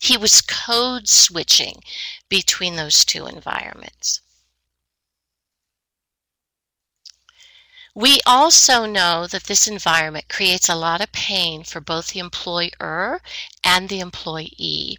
he 0.00 0.16
was 0.16 0.40
code 0.40 1.08
switching 1.08 1.82
between 2.28 2.76
those 2.76 3.04
two 3.04 3.26
environments. 3.26 4.20
We 7.96 8.20
also 8.26 8.84
know 8.84 9.26
that 9.26 9.44
this 9.44 9.66
environment 9.66 10.28
creates 10.28 10.68
a 10.68 10.74
lot 10.74 11.00
of 11.00 11.12
pain 11.12 11.64
for 11.64 11.80
both 11.80 12.08
the 12.08 12.20
employer 12.20 13.22
and 13.64 13.88
the 13.88 14.00
employee. 14.00 14.98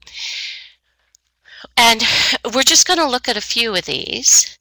And 1.77 2.01
we're 2.55 2.63
just 2.63 2.87
going 2.87 2.97
to 2.97 3.07
look 3.07 3.29
at 3.29 3.37
a 3.37 3.41
few 3.41 3.75
of 3.75 3.85
these. 3.85 4.57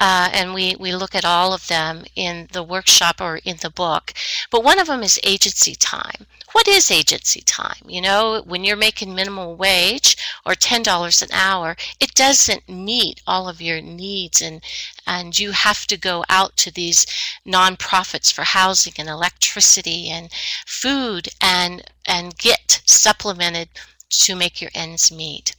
Uh, 0.00 0.30
and 0.32 0.54
we, 0.54 0.74
we 0.80 0.94
look 0.94 1.14
at 1.14 1.26
all 1.26 1.52
of 1.52 1.68
them 1.68 2.06
in 2.14 2.48
the 2.52 2.62
workshop 2.62 3.20
or 3.20 3.40
in 3.44 3.58
the 3.58 3.70
book. 3.70 4.14
But 4.50 4.64
one 4.64 4.78
of 4.78 4.86
them 4.86 5.02
is 5.02 5.20
agency 5.22 5.74
time 5.74 6.26
what 6.56 6.68
is 6.68 6.90
agency 6.90 7.42
time? 7.42 7.82
You 7.86 8.00
know, 8.00 8.42
when 8.46 8.64
you're 8.64 8.78
making 8.78 9.14
minimum 9.14 9.58
wage 9.58 10.16
or 10.46 10.54
$10 10.54 11.22
an 11.22 11.28
hour, 11.30 11.76
it 12.00 12.14
doesn't 12.14 12.66
meet 12.66 13.20
all 13.26 13.46
of 13.46 13.60
your 13.60 13.82
needs 13.82 14.40
and 14.40 14.62
and 15.06 15.38
you 15.38 15.52
have 15.52 15.86
to 15.86 15.96
go 15.96 16.24
out 16.28 16.56
to 16.56 16.70
these 16.70 17.06
nonprofits 17.46 18.32
for 18.32 18.44
housing 18.44 18.94
and 18.98 19.08
electricity 19.08 20.10
and 20.10 20.30
food 20.66 21.28
and 21.40 21.82
and 22.06 22.36
get 22.38 22.82
supplemented 22.84 23.68
to 24.08 24.36
make 24.36 24.60
your 24.60 24.70
ends 24.74 25.10
meet. 25.10 25.54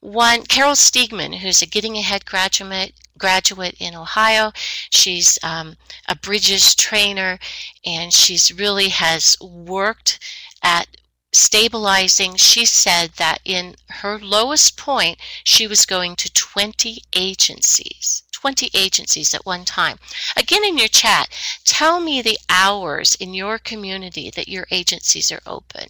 One, 0.00 0.44
Carol 0.44 0.74
Steigman, 0.74 1.38
who's 1.38 1.62
a 1.62 1.66
Getting 1.66 1.96
Ahead 1.96 2.26
graduate, 2.26 2.94
graduate 3.16 3.76
in 3.78 3.94
Ohio. 3.94 4.52
She's 4.90 5.38
um, 5.42 5.76
a 6.06 6.14
Bridges 6.14 6.74
trainer, 6.74 7.38
and 7.84 8.12
she's 8.12 8.52
really 8.52 8.90
has 8.90 9.36
worked 9.40 10.18
at 10.62 10.86
stabilizing. 11.34 12.36
She 12.36 12.64
said 12.64 13.12
that 13.16 13.40
in 13.44 13.76
her 13.88 14.18
lowest 14.18 14.76
point, 14.76 15.18
she 15.42 15.66
was 15.66 15.86
going 15.86 16.16
to 16.16 16.32
20 16.32 17.02
agencies. 17.14 18.22
20 18.32 18.70
agencies 18.74 19.32
at 19.34 19.46
one 19.46 19.64
time. 19.64 19.98
Again, 20.36 20.64
in 20.64 20.76
your 20.76 20.88
chat, 20.88 21.28
tell 21.64 22.00
me 22.00 22.20
the 22.20 22.38
hours 22.48 23.14
in 23.14 23.32
your 23.32 23.58
community 23.58 24.30
that 24.30 24.48
your 24.48 24.66
agencies 24.70 25.32
are 25.32 25.40
open. 25.46 25.88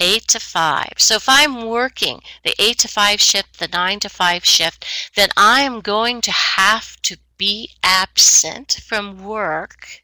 8 0.00 0.28
to 0.28 0.40
5. 0.40 0.92
So 0.98 1.16
if 1.16 1.28
I'm 1.28 1.66
working 1.66 2.22
the 2.44 2.54
8 2.58 2.78
to 2.78 2.88
5 2.88 3.20
shift, 3.20 3.58
the 3.58 3.68
9 3.68 4.00
to 4.00 4.08
5 4.08 4.44
shift, 4.44 4.84
then 5.14 5.28
I 5.36 5.62
am 5.62 5.80
going 5.80 6.20
to 6.22 6.30
have 6.30 7.00
to 7.02 7.18
be 7.38 7.70
absent 7.82 8.80
from 8.84 9.24
work 9.24 10.02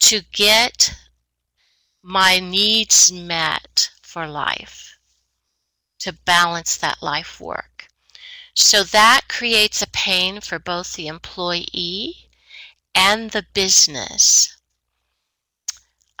to 0.00 0.20
get 0.32 0.94
my 2.02 2.38
needs 2.38 3.10
met 3.10 3.90
for 4.02 4.26
life, 4.26 4.98
to 6.00 6.12
balance 6.12 6.76
that 6.76 7.02
life 7.02 7.40
work. 7.40 7.88
So 8.54 8.82
that 8.82 9.22
creates 9.28 9.80
a 9.80 9.86
pain 9.86 10.40
for 10.40 10.58
both 10.58 10.94
the 10.94 11.06
employee 11.06 12.28
and 12.94 13.30
the 13.30 13.46
business. 13.54 14.56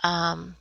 Um, 0.04 0.56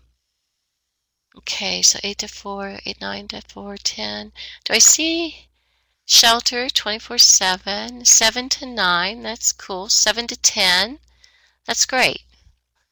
Okay, 1.37 1.83
so 1.83 1.99
8 2.03 2.17
to 2.17 2.27
4, 2.27 2.79
8, 2.83 2.99
9 2.99 3.27
to 3.29 3.41
4, 3.41 3.77
10. 3.77 4.31
Do 4.65 4.73
I 4.73 4.79
see 4.79 5.46
shelter 6.09 6.69
24 6.69 7.17
7? 7.17 8.05
7 8.05 8.49
to 8.49 8.65
9, 8.65 9.21
that's 9.21 9.51
cool. 9.51 9.89
7 9.89 10.25
to 10.27 10.37
10, 10.37 10.99
that's 11.65 11.85
great. 11.85 12.21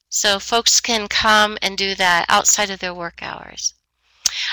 So 0.09 0.37
folks 0.37 0.81
can 0.81 1.07
come 1.07 1.57
and 1.61 1.77
do 1.77 1.95
that 1.95 2.25
outside 2.27 2.69
of 2.69 2.79
their 2.79 2.93
work 2.93 3.23
hours. 3.23 3.73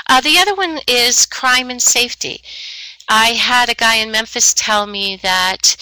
Uh, 0.09 0.21
the 0.21 0.39
other 0.39 0.55
one 0.55 0.79
is 0.87 1.27
crime 1.27 1.71
and 1.71 1.83
safety. 1.83 2.41
I 3.09 3.31
had 3.31 3.69
a 3.69 3.75
guy 3.75 3.97
in 3.97 4.13
Memphis 4.13 4.55
tell 4.55 4.87
me 4.87 5.17
that 5.17 5.77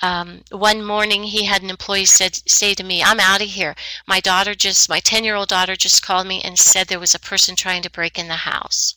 um, 0.00 0.42
one 0.50 0.82
morning 0.82 1.24
he 1.24 1.44
had 1.44 1.62
an 1.62 1.68
employee 1.68 2.06
said 2.06 2.34
say 2.48 2.74
to 2.74 2.82
me 2.82 3.04
i'm 3.04 3.20
out 3.20 3.40
of 3.40 3.48
here 3.48 3.76
my 4.04 4.18
daughter 4.18 4.52
just 4.52 4.88
my 4.88 4.98
10 4.98 5.22
year 5.22 5.36
old 5.36 5.48
daughter 5.48 5.76
just 5.76 6.02
called 6.02 6.26
me 6.26 6.40
and 6.42 6.58
said 6.58 6.88
there 6.88 6.98
was 6.98 7.14
a 7.14 7.20
person 7.20 7.54
trying 7.54 7.82
to 7.82 7.90
break 7.90 8.18
in 8.18 8.26
the 8.26 8.34
house 8.34 8.96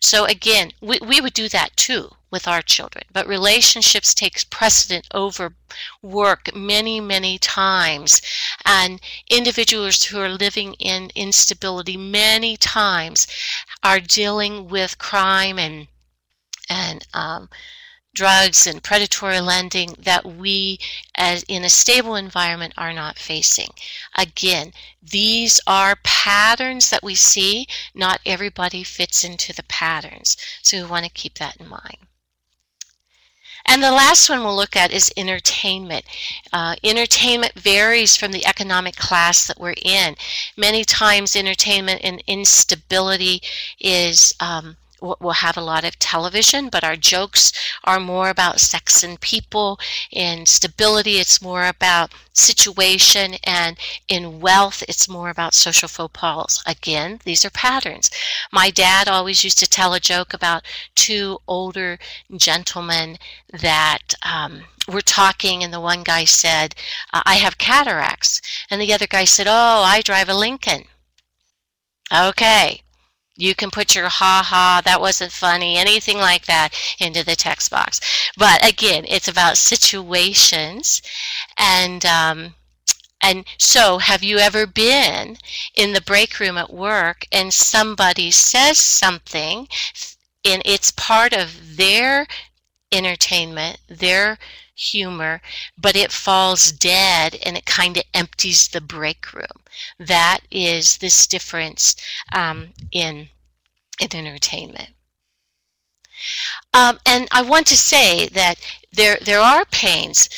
so 0.00 0.24
again 0.24 0.72
we, 0.80 0.98
we 1.06 1.20
would 1.20 1.34
do 1.34 1.48
that 1.48 1.76
too 1.76 2.10
with 2.30 2.46
our 2.46 2.62
children 2.62 3.04
but 3.12 3.26
relationships 3.26 4.14
takes 4.14 4.44
precedent 4.44 5.06
over 5.14 5.54
work 6.02 6.54
many 6.54 7.00
many 7.00 7.38
times. 7.38 8.22
And 8.64 9.00
individuals 9.30 10.04
who 10.04 10.20
are 10.20 10.28
living 10.28 10.74
in 10.74 11.10
instability 11.14 11.96
many 11.96 12.56
times 12.56 13.26
are 13.82 14.00
dealing 14.00 14.68
with 14.68 14.98
crime 14.98 15.58
and 15.58 15.88
and 16.70 17.06
um, 17.14 17.48
drugs 18.18 18.66
and 18.66 18.82
predatory 18.82 19.38
lending 19.38 19.94
that 19.96 20.26
we 20.26 20.76
as 21.14 21.44
in 21.44 21.62
a 21.62 21.68
stable 21.70 22.16
environment 22.16 22.74
are 22.76 22.92
not 22.92 23.16
facing 23.16 23.70
again 24.16 24.72
these 25.00 25.60
are 25.68 25.94
patterns 26.02 26.90
that 26.90 27.04
we 27.04 27.14
see 27.14 27.64
not 27.94 28.18
everybody 28.26 28.82
fits 28.82 29.22
into 29.22 29.52
the 29.54 29.62
patterns 29.68 30.36
so 30.62 30.76
we 30.76 30.90
want 30.90 31.04
to 31.04 31.10
keep 31.12 31.34
that 31.38 31.56
in 31.60 31.68
mind 31.68 31.98
and 33.66 33.82
the 33.82 33.92
last 33.92 34.28
one 34.28 34.42
we'll 34.42 34.56
look 34.56 34.76
at 34.76 34.92
is 34.92 35.12
entertainment. 35.14 36.06
Uh, 36.54 36.74
entertainment 36.82 37.52
varies 37.52 38.16
from 38.16 38.32
the 38.32 38.46
economic 38.46 38.96
class 38.96 39.46
that 39.46 39.60
we're 39.60 39.74
in. 39.84 40.16
Many 40.56 40.84
times, 40.84 41.36
entertainment 41.36 42.00
and 42.02 42.24
instability 42.26 43.42
is 43.78 44.34
um, 44.40 44.78
we'll 45.00 45.32
have 45.32 45.56
a 45.56 45.62
lot 45.62 45.84
of 45.84 45.98
television, 45.98 46.68
but 46.68 46.84
our 46.84 46.96
jokes 46.96 47.52
are 47.84 48.00
more 48.00 48.28
about 48.30 48.60
sex 48.60 49.02
and 49.02 49.20
people. 49.20 49.78
In 50.10 50.46
stability, 50.46 51.18
it's 51.18 51.42
more 51.42 51.66
about 51.66 52.12
situation, 52.32 53.34
and 53.44 53.78
in 54.08 54.40
wealth, 54.40 54.82
it's 54.88 55.08
more 55.08 55.30
about 55.30 55.54
social 55.54 55.88
faux 55.88 56.12
pas. 56.12 56.62
Again, 56.66 57.20
these 57.24 57.44
are 57.44 57.50
patterns. 57.50 58.10
My 58.52 58.70
dad 58.70 59.08
always 59.08 59.44
used 59.44 59.58
to 59.60 59.68
tell 59.68 59.94
a 59.94 60.00
joke 60.00 60.32
about 60.34 60.64
two 60.94 61.38
older 61.46 61.98
gentlemen 62.36 63.18
that 63.52 64.14
um, 64.22 64.64
were 64.88 65.02
talking, 65.02 65.62
and 65.62 65.72
the 65.72 65.80
one 65.80 66.02
guy 66.02 66.24
said, 66.24 66.74
I 67.12 67.36
have 67.36 67.58
cataracts. 67.58 68.40
And 68.70 68.80
the 68.80 68.92
other 68.92 69.06
guy 69.06 69.24
said, 69.24 69.46
Oh, 69.48 69.82
I 69.82 70.00
drive 70.00 70.28
a 70.28 70.34
Lincoln. 70.34 70.84
Okay, 72.12 72.82
You 73.38 73.54
can 73.54 73.70
put 73.70 73.94
your 73.94 74.08
ha 74.08 74.42
ha, 74.44 74.82
that 74.84 75.00
wasn't 75.00 75.32
funny, 75.32 75.76
anything 75.76 76.18
like 76.18 76.46
that 76.46 76.74
into 76.98 77.24
the 77.24 77.36
text 77.36 77.70
box. 77.70 78.00
But 78.36 78.66
again, 78.68 79.04
it's 79.08 79.28
about 79.28 79.56
situations. 79.56 81.00
And, 81.56 82.04
um, 82.04 82.54
and 83.22 83.44
so, 83.56 83.98
have 83.98 84.24
you 84.24 84.38
ever 84.38 84.66
been 84.66 85.38
in 85.76 85.92
the 85.92 86.00
break 86.00 86.40
room 86.40 86.58
at 86.58 86.72
work 86.72 87.26
and 87.30 87.54
somebody 87.54 88.30
says 88.32 88.78
something 88.78 89.68
and 90.44 90.62
it's 90.64 90.90
part 90.90 91.32
of 91.32 91.76
their 91.76 92.26
entertainment, 92.92 93.78
their 93.88 94.38
humor, 94.78 95.40
but 95.76 95.96
it 95.96 96.12
falls 96.12 96.70
dead 96.72 97.36
and 97.44 97.56
it 97.56 97.66
kind 97.66 97.96
of 97.96 98.04
empties 98.14 98.68
the 98.68 98.80
break 98.80 99.32
room. 99.32 99.58
That 99.98 100.40
is 100.50 100.98
this 100.98 101.26
difference 101.26 101.96
um, 102.32 102.68
in, 102.92 103.28
in 104.00 104.08
entertainment. 104.14 104.90
Um, 106.74 106.98
and 107.06 107.28
I 107.30 107.42
want 107.42 107.66
to 107.68 107.76
say 107.76 108.28
that 108.28 108.56
there, 108.92 109.18
there 109.24 109.40
are 109.40 109.64
pains, 109.66 110.28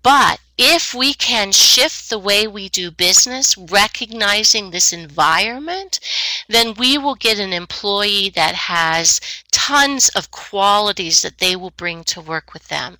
but 0.00 0.40
if 0.56 0.94
we 0.94 1.12
can 1.12 1.52
shift 1.52 2.08
the 2.08 2.18
way 2.18 2.46
we 2.46 2.68
do 2.70 2.90
business, 2.90 3.58
recognizing 3.58 4.70
this 4.70 4.92
environment, 4.92 6.00
then 6.48 6.72
we 6.74 6.96
will 6.96 7.14
get 7.14 7.38
an 7.38 7.52
employee 7.52 8.30
that 8.30 8.54
has 8.54 9.20
tons 9.50 10.08
of 10.10 10.30
qualities 10.30 11.20
that 11.20 11.38
they 11.38 11.56
will 11.56 11.72
bring 11.72 12.04
to 12.04 12.22
work 12.22 12.54
with 12.54 12.68
them. 12.68 12.96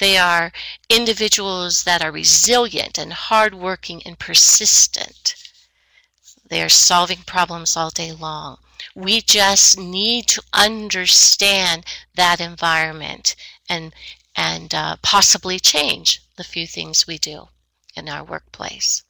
They 0.00 0.18
are 0.18 0.52
individuals 0.90 1.84
that 1.84 2.02
are 2.02 2.12
resilient 2.12 2.98
and 2.98 3.12
hardworking 3.12 4.02
and 4.04 4.18
persistent. 4.18 5.36
They 6.46 6.62
are 6.62 6.68
solving 6.68 7.22
problems 7.24 7.74
all 7.74 7.90
day 7.90 8.12
long. 8.12 8.58
We 8.94 9.22
just 9.22 9.78
need 9.78 10.28
to 10.28 10.42
understand 10.52 11.86
that 12.16 12.40
environment 12.40 13.34
and 13.68 13.94
and 14.36 14.74
uh, 14.74 14.96
possibly 15.02 15.58
change 15.58 16.20
the 16.36 16.44
few 16.44 16.66
things 16.66 17.06
we 17.06 17.18
do 17.18 17.48
in 17.96 18.08
our 18.08 18.24
workplace. 18.24 19.02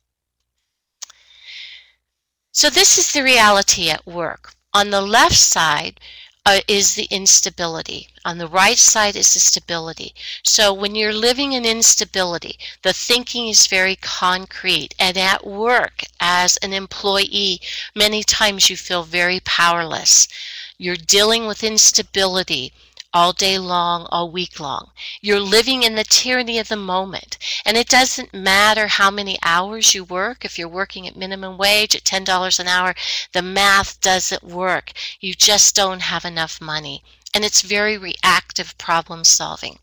So 2.52 2.70
this 2.70 2.98
is 2.98 3.12
the 3.12 3.22
reality 3.22 3.90
at 3.90 4.06
work. 4.06 4.54
On 4.72 4.90
the 4.90 5.00
left 5.00 5.36
side 5.36 5.98
uh, 6.46 6.60
is 6.68 6.94
the 6.94 7.08
instability. 7.10 8.08
On 8.24 8.38
the 8.38 8.46
right 8.46 8.78
side 8.78 9.16
is 9.16 9.32
the 9.34 9.40
stability. 9.40 10.14
So 10.44 10.72
when 10.72 10.94
you're 10.94 11.12
living 11.12 11.52
in 11.52 11.64
instability, 11.64 12.58
the 12.82 12.92
thinking 12.92 13.48
is 13.48 13.66
very 13.66 13.96
concrete. 13.96 14.94
And 14.98 15.16
at 15.16 15.46
work, 15.46 16.04
as 16.20 16.56
an 16.58 16.72
employee, 16.72 17.60
many 17.94 18.22
times 18.22 18.68
you 18.68 18.76
feel 18.76 19.02
very 19.02 19.40
powerless. 19.40 20.28
You're 20.76 20.96
dealing 20.96 21.46
with 21.46 21.64
instability 21.64 22.72
all 23.14 23.32
day 23.32 23.56
long, 23.58 24.06
all 24.10 24.28
week 24.28 24.58
long. 24.58 24.90
You're 25.20 25.38
living 25.38 25.84
in 25.84 25.94
the 25.94 26.02
tyranny 26.02 26.58
of 26.58 26.68
the 26.68 26.76
moment. 26.76 27.38
And 27.64 27.76
it 27.76 27.88
doesn't 27.88 28.34
matter 28.34 28.88
how 28.88 29.08
many 29.08 29.38
hours 29.44 29.94
you 29.94 30.02
work. 30.02 30.44
If 30.44 30.58
you're 30.58 30.68
working 30.68 31.06
at 31.06 31.16
minimum 31.16 31.56
wage 31.56 31.94
at 31.94 32.02
$10 32.02 32.58
an 32.58 32.66
hour, 32.66 32.92
the 33.32 33.40
math 33.40 34.00
doesn't 34.00 34.42
work. 34.42 34.92
You 35.20 35.32
just 35.32 35.76
don't 35.76 36.02
have 36.02 36.24
enough 36.24 36.60
money. 36.60 37.04
And 37.32 37.44
it's 37.44 37.62
very 37.62 37.96
reactive 37.96 38.76
problem 38.78 39.22
solving. 39.22 39.78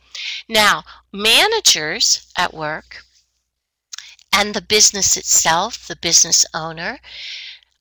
Now, 0.50 0.84
managers 1.14 2.28
at 2.38 2.54
work 2.54 3.06
and 4.34 4.54
the 4.54 4.62
business 4.62 5.16
itself, 5.16 5.88
the 5.88 5.96
business 5.96 6.46
owner, 6.54 7.00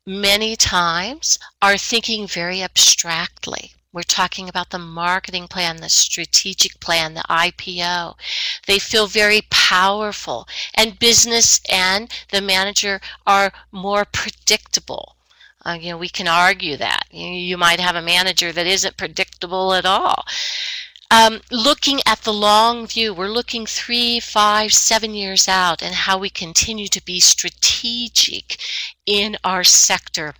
many 0.06 0.54
times 0.54 1.38
are 1.60 1.76
thinking 1.76 2.28
very 2.28 2.62
abstractly. 2.62 3.74
We're 3.92 4.02
talking 4.02 4.48
about 4.48 4.70
the 4.70 4.78
marketing 4.78 5.48
plan, 5.48 5.78
the 5.78 5.88
strategic 5.88 6.78
plan, 6.78 7.14
the 7.14 7.24
IPO. 7.28 8.14
They 8.66 8.78
feel 8.78 9.08
very 9.08 9.42
powerful, 9.50 10.46
and 10.74 10.98
business 11.00 11.60
and 11.68 12.08
the 12.30 12.40
manager 12.40 13.00
are 13.26 13.52
more 13.72 14.04
predictable. 14.04 15.16
Uh, 15.66 15.76
you 15.80 15.90
know, 15.90 15.98
we 15.98 16.08
can 16.08 16.28
argue 16.28 16.76
that. 16.76 17.04
You, 17.10 17.26
you, 17.26 17.58
might 17.58 17.80
have 17.80 17.96
a 17.96 18.02
manager 18.02 18.52
that 18.52 18.66
isn't 18.66 18.96
predictable 18.96 19.74
at 19.74 19.84
all. 19.84 20.24
Um, 21.10 21.40
looking 21.50 22.00
at 22.06 22.20
the 22.22 22.32
long 22.32 22.86
view, 22.86 23.12
we're 23.12 23.28
looking 23.28 23.66
three, 23.66 24.20
five, 24.20 24.72
seven 24.72 25.14
years 25.14 25.48
out 25.48 25.82
and 25.82 25.94
how 25.94 26.16
we 26.16 26.30
continue 26.30 26.86
to 26.86 27.04
be 27.04 27.18
strategic 27.18 28.58
in 29.04 29.36
our 29.42 29.64
sector 29.64 30.34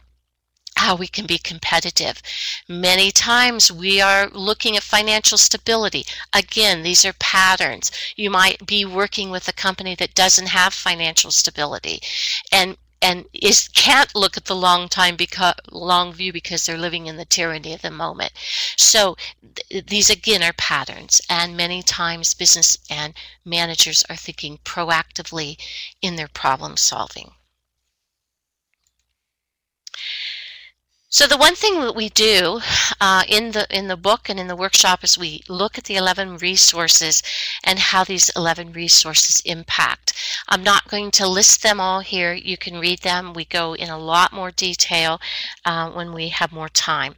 how 0.81 0.95
we 0.95 1.07
can 1.09 1.27
be 1.27 1.39
competitive. 1.39 2.23
Many 2.69 3.11
times 3.13 3.71
we 3.71 4.01
are 4.01 4.29
looking 4.31 4.77
at 4.77 4.83
financial 4.83 5.39
stability. 5.39 6.05
Again, 6.33 6.83
these 6.83 7.05
are 7.05 7.13
patterns. 7.15 7.91
You 8.17 8.31
might 8.31 8.67
be 8.67 8.85
working 8.85 9.31
with 9.31 9.47
a 9.49 9.53
company 9.53 9.95
that 9.97 10.15
doesn't 10.15 10.49
have 10.49 10.73
financial 10.75 11.31
stability 11.31 12.01
and 12.51 12.77
and 13.03 13.27
is 13.33 13.69
can't 13.69 14.15
look 14.15 14.37
at 14.37 14.45
the 14.45 14.55
long 14.57 14.89
time 14.89 15.17
because 15.17 15.55
long 15.71 16.13
view 16.13 16.33
because 16.33 16.67
they're 16.67 16.77
living 16.79 17.07
in 17.07 17.17
the 17.17 17.25
tyranny 17.25 17.73
of 17.75 17.83
the 17.83 17.91
moment. 17.91 18.33
So 18.77 19.17
th- 19.71 19.87
these 19.87 20.11
again 20.11 20.43
are 20.43 20.53
patterns 20.55 21.21
and 21.29 21.57
many 21.57 21.83
times 21.83 22.35
business 22.35 22.77
and 22.91 23.15
managers 23.45 24.05
are 24.11 24.17
thinking 24.17 24.59
proactively 24.65 25.57
in 26.03 26.17
their 26.17 26.29
problem 26.29 26.77
solving. 26.77 27.33
So 31.13 31.27
the 31.27 31.37
one 31.37 31.57
thing 31.57 31.81
that 31.81 31.97
we 31.97 32.09
do 32.09 32.61
uh, 33.01 33.25
in 33.27 33.51
the 33.51 33.67
in 33.77 33.89
the 33.89 33.97
book 33.97 34.29
and 34.29 34.39
in 34.39 34.47
the 34.47 34.55
workshop 34.55 35.03
is 35.03 35.19
we 35.19 35.43
look 35.49 35.77
at 35.77 35.83
the 35.83 35.97
11 35.97 36.37
resources 36.37 37.21
and 37.65 37.81
how 37.81 38.05
these 38.05 38.29
11 38.37 38.71
resources 38.73 39.41
impact. 39.45 40.15
I'm 40.47 40.63
not 40.63 40.87
going 40.87 41.11
to 41.13 41.27
list 41.27 41.65
them 41.65 41.81
all 41.81 41.99
here. 41.99 42.33
You 42.33 42.57
can 42.57 42.79
read 42.79 43.01
them. 43.01 43.35
We 43.35 43.45
go 43.45 43.75
in 43.75 43.91
a 43.91 43.99
lot 43.99 44.33
more 44.33 44.53
detail 44.53 45.21
uh, 45.65 45.91
when 45.91 46.13
we 46.13 46.29
have 46.29 46.53
more 46.53 46.69
time. 46.69 47.17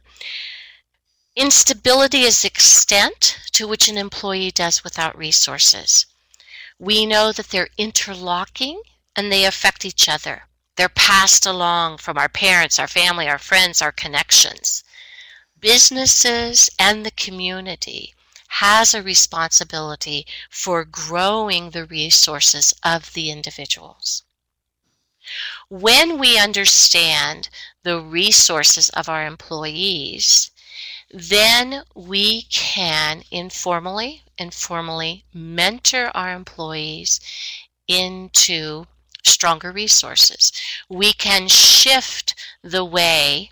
Instability 1.35 2.23
is 2.23 2.41
the 2.41 2.47
extent 2.47 3.37
to 3.51 3.67
which 3.67 3.87
an 3.87 3.99
employee 3.99 4.49
does 4.49 4.83
without 4.83 5.15
resources. 5.15 6.07
We 6.79 7.05
know 7.05 7.31
that 7.31 7.49
they're 7.49 7.69
interlocking 7.77 8.81
and 9.15 9.31
they 9.31 9.45
affect 9.45 9.85
each 9.85 10.09
other. 10.09 10.47
They're 10.75 10.89
passed 10.89 11.45
along 11.45 11.99
from 11.99 12.17
our 12.17 12.29
parents, 12.29 12.79
our 12.79 12.87
family, 12.87 13.27
our 13.27 13.37
friends, 13.37 13.81
our 13.81 13.91
connections. 13.91 14.83
Businesses 15.59 16.69
and 16.79 17.05
the 17.05 17.11
community 17.11 18.15
has 18.59 18.93
a 18.93 19.01
responsibility 19.01 20.27
for 20.49 20.83
growing 20.83 21.69
the 21.69 21.85
resources 21.85 22.73
of 22.83 23.13
the 23.13 23.29
individuals. 23.31 24.23
When 25.69 26.19
we 26.19 26.37
understand 26.37 27.49
the 27.83 27.99
resources 27.99 28.89
of 28.89 29.07
our 29.07 29.25
employees, 29.25 30.51
then 31.09 31.83
we 31.95 32.43
can 32.43 33.23
informally 33.31 34.23
informally 34.37 35.25
mentor 35.33 36.11
our 36.15 36.33
employees 36.33 37.19
into 37.87 38.87
stronger 39.23 39.71
resources. 39.71 40.51
We 40.89 41.13
can 41.13 41.47
shift 41.47 42.35
the 42.61 42.85
way 42.85 43.51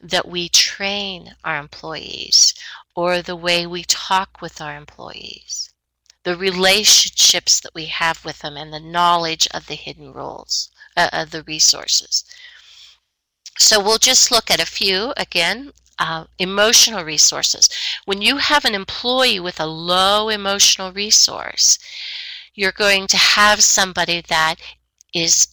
that 0.00 0.28
we 0.28 0.48
train 0.48 1.34
our 1.44 1.58
employees 1.58 2.54
or 2.94 3.22
the 3.22 3.36
way 3.36 3.66
we 3.66 3.84
talk 3.84 4.40
with 4.40 4.60
our 4.60 4.76
employees, 4.76 5.72
the 6.24 6.36
relationships 6.36 7.60
that 7.60 7.74
we 7.74 7.86
have 7.86 8.24
with 8.24 8.40
them, 8.40 8.56
and 8.56 8.72
the 8.72 8.80
knowledge 8.80 9.48
of 9.52 9.66
the 9.66 9.74
hidden 9.74 10.12
rules, 10.12 10.70
uh, 10.96 11.08
of 11.12 11.30
the 11.30 11.42
resources. 11.44 12.24
So 13.58 13.82
we'll 13.82 13.98
just 13.98 14.30
look 14.30 14.50
at 14.50 14.60
a 14.60 14.66
few 14.66 15.12
again. 15.16 15.72
Uh, 15.96 16.24
emotional 16.40 17.04
resources. 17.04 17.68
When 18.04 18.20
you 18.20 18.38
have 18.38 18.64
an 18.64 18.74
employee 18.74 19.38
with 19.38 19.60
a 19.60 19.66
low 19.66 20.28
emotional 20.28 20.90
resource, 20.90 21.78
you're 22.52 22.72
going 22.72 23.06
to 23.06 23.16
have 23.16 23.62
somebody 23.62 24.20
that 24.22 24.56
is 25.14 25.46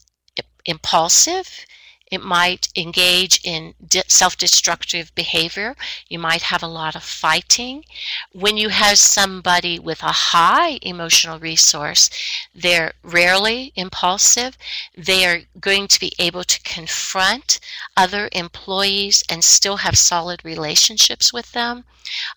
impulsive. 0.66 1.66
It 2.12 2.22
might 2.22 2.68
engage 2.76 3.40
in 3.46 3.74
self 4.10 4.36
destructive 4.36 5.16
behavior. 5.16 5.78
You 6.10 6.20
might 6.20 6.42
have 6.42 6.62
a 6.62 6.68
lot 6.68 6.94
of 6.94 7.04
fighting. 7.04 7.86
When 8.34 8.58
you 8.58 8.68
have 8.68 8.98
somebody 8.98 9.80
with 9.80 10.04
a 10.04 10.12
high 10.12 10.78
emotional 10.82 11.40
resource, 11.40 12.10
they're 12.54 12.94
rarely 13.02 13.72
impulsive. 13.78 14.58
They 14.98 15.26
are 15.26 15.44
going 15.58 15.88
to 15.88 16.00
be 16.02 16.12
able 16.20 16.44
to 16.44 16.62
confront 16.64 17.62
other 17.96 18.28
employees 18.34 19.24
and 19.30 19.42
still 19.42 19.78
have 19.78 19.98
solid 19.98 20.44
relationships 20.44 21.32
with 21.32 21.54
them. 21.54 21.86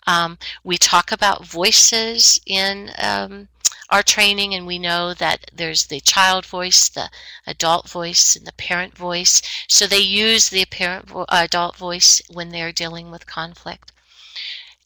Um, 0.06 0.38
we 0.62 0.78
talk 0.78 1.10
about 1.10 1.44
voices 1.46 2.40
in 2.46 2.92
um, 2.98 3.48
our 3.94 4.02
training 4.02 4.54
and 4.54 4.66
we 4.66 4.76
know 4.76 5.14
that 5.14 5.48
there's 5.54 5.86
the 5.86 6.00
child 6.00 6.44
voice, 6.44 6.88
the 6.88 7.08
adult 7.46 7.88
voice, 7.88 8.34
and 8.34 8.44
the 8.44 8.52
parent 8.54 8.98
voice. 8.98 9.40
So 9.68 9.86
they 9.86 10.00
use 10.00 10.48
the 10.48 10.64
parent 10.64 11.08
vo- 11.10 11.26
adult 11.28 11.76
voice 11.76 12.20
when 12.28 12.48
they're 12.48 12.72
dealing 12.72 13.12
with 13.12 13.28
conflict. 13.28 13.92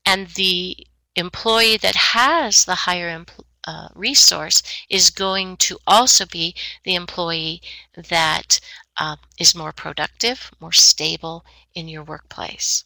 And 0.04 0.26
the 0.28 0.86
employee 1.16 1.78
that 1.78 1.94
has 1.94 2.66
the 2.66 2.74
higher 2.74 3.24
uh, 3.66 3.88
resource 3.94 4.62
is 4.90 5.08
going 5.08 5.56
to 5.56 5.78
also 5.86 6.26
be 6.26 6.54
the 6.84 6.94
employee 6.94 7.62
that 7.96 8.60
uh, 8.98 9.16
is 9.38 9.54
more 9.54 9.72
productive, 9.72 10.50
more 10.60 10.72
stable 10.72 11.46
in 11.74 11.88
your 11.88 12.04
workplace. 12.04 12.84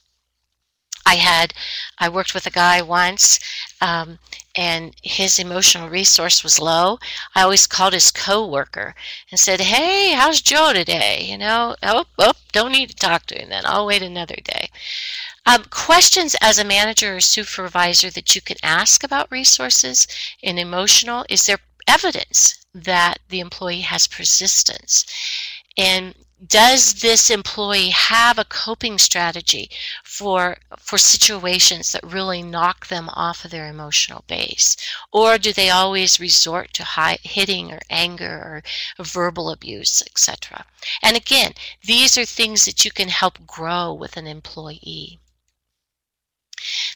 I 1.04 1.16
had, 1.16 1.52
I 1.98 2.08
worked 2.08 2.32
with 2.32 2.46
a 2.46 2.50
guy 2.50 2.80
once, 2.80 3.40
um, 3.80 4.20
and 4.54 4.94
his 5.02 5.38
emotional 5.38 5.88
resource 5.88 6.44
was 6.44 6.60
low. 6.60 6.98
I 7.34 7.42
always 7.42 7.66
called 7.66 7.94
his 7.94 8.10
coworker 8.10 8.94
and 9.30 9.40
said, 9.40 9.60
"Hey, 9.60 10.12
how's 10.12 10.40
Joe 10.40 10.72
today?" 10.72 11.24
You 11.24 11.38
know, 11.38 11.76
oh, 11.82 12.04
oh, 12.18 12.34
don't 12.52 12.72
need 12.72 12.90
to 12.90 12.96
talk 12.96 13.26
to 13.26 13.40
him 13.40 13.48
then. 13.48 13.64
I'll 13.66 13.86
wait 13.86 14.02
another 14.02 14.36
day. 14.36 14.70
Um, 15.46 15.64
questions 15.70 16.36
as 16.40 16.58
a 16.58 16.64
manager 16.64 17.16
or 17.16 17.20
supervisor 17.20 18.10
that 18.10 18.34
you 18.34 18.40
can 18.40 18.58
ask 18.62 19.02
about 19.02 19.30
resources 19.30 20.06
in 20.40 20.58
emotional 20.58 21.24
is 21.28 21.46
there 21.46 21.58
evidence 21.88 22.64
that 22.74 23.18
the 23.28 23.40
employee 23.40 23.80
has 23.80 24.06
persistence 24.06 25.04
and 25.76 26.14
does 26.46 26.94
this 26.94 27.31
employee 27.31 27.90
have 27.90 28.38
a 28.38 28.44
coping 28.44 28.98
strategy 28.98 29.70
for 30.02 30.59
for 30.76 30.98
situations 30.98 31.92
that 31.92 32.05
really 32.05 32.42
knock 32.42 32.87
them 32.88 33.09
off 33.11 33.44
of 33.44 33.50
their 33.50 33.68
emotional 33.68 34.24
base? 34.26 34.76
Or 35.12 35.38
do 35.38 35.52
they 35.52 35.70
always 35.70 36.18
resort 36.20 36.72
to 36.74 36.85
high, 36.85 37.18
hitting 37.22 37.72
or 37.72 37.81
anger 37.90 38.62
or 38.98 39.05
verbal 39.05 39.50
abuse 39.50 40.02
etc 40.02 40.64
and 41.02 41.16
again 41.16 41.55
these 41.85 42.18
are 42.18 42.24
things 42.24 42.64
that 42.64 42.85
you 42.85 42.90
can 42.90 43.09
help 43.09 43.46
grow 43.46 43.92
with 43.92 44.16
an 44.16 44.26
employee 44.26 45.20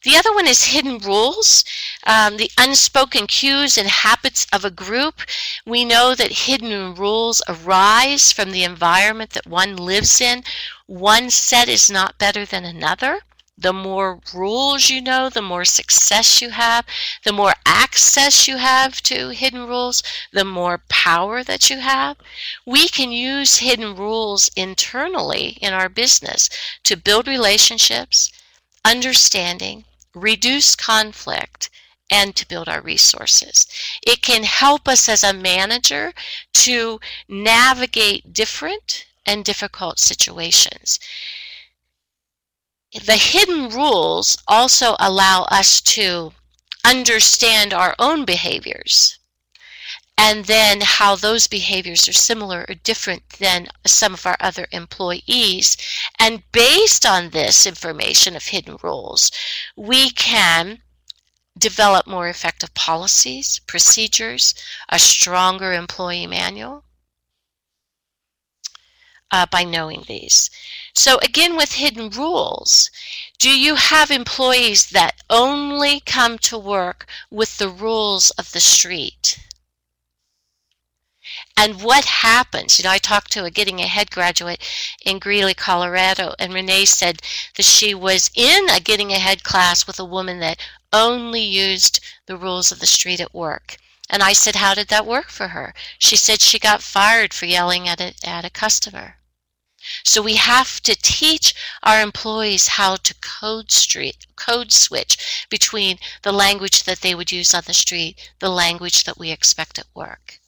the 0.03 0.17
other 0.17 0.33
one 0.33 0.47
is 0.47 0.67
hidden 0.67 0.99
rules, 0.99 1.65
um, 2.07 2.37
the 2.37 2.51
unspoken 2.59 3.27
cues 3.27 3.77
and 3.77 3.89
habits 3.89 4.47
of 4.53 4.65
a 4.65 4.71
group. 4.71 5.21
We 5.65 5.85
know 5.85 6.15
that 6.15 6.47
hidden 6.47 6.95
rules 6.95 7.43
arise 7.49 8.33
from 8.33 8.51
the 8.51 8.65
environment 8.65 9.31
that 9.31 9.47
one 9.47 9.77
lives 9.77 10.21
in. 10.21 10.45
One 10.87 11.31
set 11.31 11.69
is 11.69 11.91
not 11.91 12.19
better 12.19 12.45
than 12.45 12.65
another. 12.65 13.21
The 13.59 13.73
more 13.73 14.21
rules 14.35 14.91
you 14.91 15.01
know, 15.01 15.31
the 15.31 15.41
more 15.41 15.65
success 15.65 16.43
you 16.43 16.51
have, 16.51 16.85
the 17.25 17.33
more 17.33 17.55
access 17.65 18.47
you 18.47 18.59
have 18.59 19.03
to 19.05 19.31
hidden 19.31 19.67
rules, 19.67 20.03
the 20.31 20.45
more 20.45 20.83
power 20.89 21.43
that 21.43 21.71
you 21.71 21.79
have. 21.79 22.19
We 22.67 22.89
can 22.89 23.13
use 23.13 23.59
hidden 23.59 23.97
rules 23.97 24.51
internally 24.57 25.57
in 25.63 25.73
our 25.73 25.89
business 25.89 26.51
to 26.85 26.97
build 26.99 27.27
relationships, 27.27 28.31
understanding, 28.87 29.85
reduce 30.15 30.77
conflict, 30.77 31.69
and 32.09 32.37
to 32.37 32.47
build 32.47 32.69
our 32.69 32.81
resources. 32.81 33.67
It 34.07 34.23
can 34.23 34.45
help 34.45 34.87
us 34.87 35.09
as 35.09 35.25
a 35.25 35.33
manager 35.33 36.13
to 36.55 37.01
navigate 37.29 38.33
different 38.33 39.07
and 39.27 39.45
difficult 39.45 39.99
situations. 39.99 41.01
The 42.93 43.17
hidden 43.17 43.71
rules 43.71 44.39
also 44.47 44.95
allow 45.01 45.43
us 45.51 45.81
to 45.97 46.33
understand 46.85 47.75
our 47.75 47.97
own 47.99 48.25
behaviors 48.25 49.19
and 50.19 50.47
then 50.47 50.81
how 50.81 51.15
those 51.15 51.47
behaviors 51.47 52.09
are 52.09 52.13
similar 52.13 52.65
or 52.69 52.75
different 52.75 53.29
than 53.39 53.69
some 53.87 54.15
of 54.15 54.27
our 54.27 54.37
other 54.41 54.67
employees. 54.73 55.77
And 56.19 56.43
based 56.53 57.05
on 57.05 57.31
this 57.31 57.67
information 57.67 58.35
of 58.35 58.47
hidden 58.47 58.79
rules, 58.83 59.31
we 59.77 60.11
can 60.11 60.81
develop 61.59 62.07
more 62.07 62.29
effective 62.29 62.73
policies, 62.75 63.61
procedures, 63.67 64.55
a 64.89 64.99
stronger 64.99 65.73
employee 65.73 66.27
manual 66.27 66.85
uh, 69.31 69.47
by 69.47 69.65
knowing 69.65 70.05
these. 70.07 70.51
So 70.95 71.19
again, 71.19 71.57
with 71.57 71.73
hidden 71.73 72.11
rules, 72.11 72.91
do 73.39 73.51
you 73.51 73.75
have 73.75 74.11
employees 74.11 74.87
that 74.91 75.23
only 75.29 76.01
come 76.01 76.39
to 76.39 76.59
work 76.59 77.07
with 77.31 77.59
the 77.59 77.69
rules 77.69 78.31
of 78.33 78.53
the 78.53 78.61
street? 78.61 79.39
And 81.57 81.83
what 81.83 82.05
happens. 82.05 82.79
You 82.79 82.85
know, 82.85 82.91
I 82.91 82.99
talked 82.99 83.33
to 83.33 83.45
a 83.45 83.51
Getting 83.51 83.81
Ahead 83.81 84.11
graduate 84.11 84.63
in 85.05 85.19
Greeley, 85.19 85.55
Colorado, 85.55 86.35
and 86.39 86.53
Renee 86.53 86.85
said 86.85 87.23
that 87.57 87.65
she 87.65 87.95
was 87.95 88.31
in 88.35 88.69
a 88.69 88.79
Getting 88.79 89.13
Ahead 89.13 89.43
class 89.43 89.87
with 89.87 89.99
a 89.99 90.05
woman 90.05 90.39
that 90.41 90.61
only 90.93 91.41
used 91.41 92.01
the 92.27 92.37
rules 92.37 92.71
of 92.71 92.81
the 92.81 92.87
street 92.87 93.21
at 93.21 93.35
work. 93.35 93.79
And 94.09 94.23
I 94.23 94.33
said, 94.35 94.57
How 94.57 94.75
did 94.75 94.89
that 94.89 95.07
work 95.07 95.31
for 95.31 95.49
her? 95.49 95.75
She 95.99 96.17
said 96.17 96.41
she 96.41 96.59
got 96.59 96.83
fired 96.83 97.35
for 97.35 97.47
yelling 97.47 97.89
at 97.89 98.01
a, 98.01 98.15
at 98.23 98.45
a 98.45 98.51
customer. 98.51 99.17
So 100.05 100.21
we 100.21 100.37
have 100.37 100.81
to 100.83 100.95
teach 100.95 101.55
our 101.83 102.01
employees 102.01 102.67
how 102.69 102.97
to 102.97 103.15
code 103.15 103.71
street 103.71 104.27
code 104.37 104.73
switch 104.73 105.47
between 105.49 105.99
the 106.23 106.33
language 106.33 106.85
that 106.85 107.01
they 107.01 107.15
would 107.15 107.33
use 107.33 107.55
on 107.55 107.63
the 107.67 107.75
street, 107.75 108.33
the 108.41 108.51
language 108.51 109.05
that 109.05 109.19
we 109.19 109.31
expect 109.31 109.79
at 109.79 109.87
work. 109.95 110.41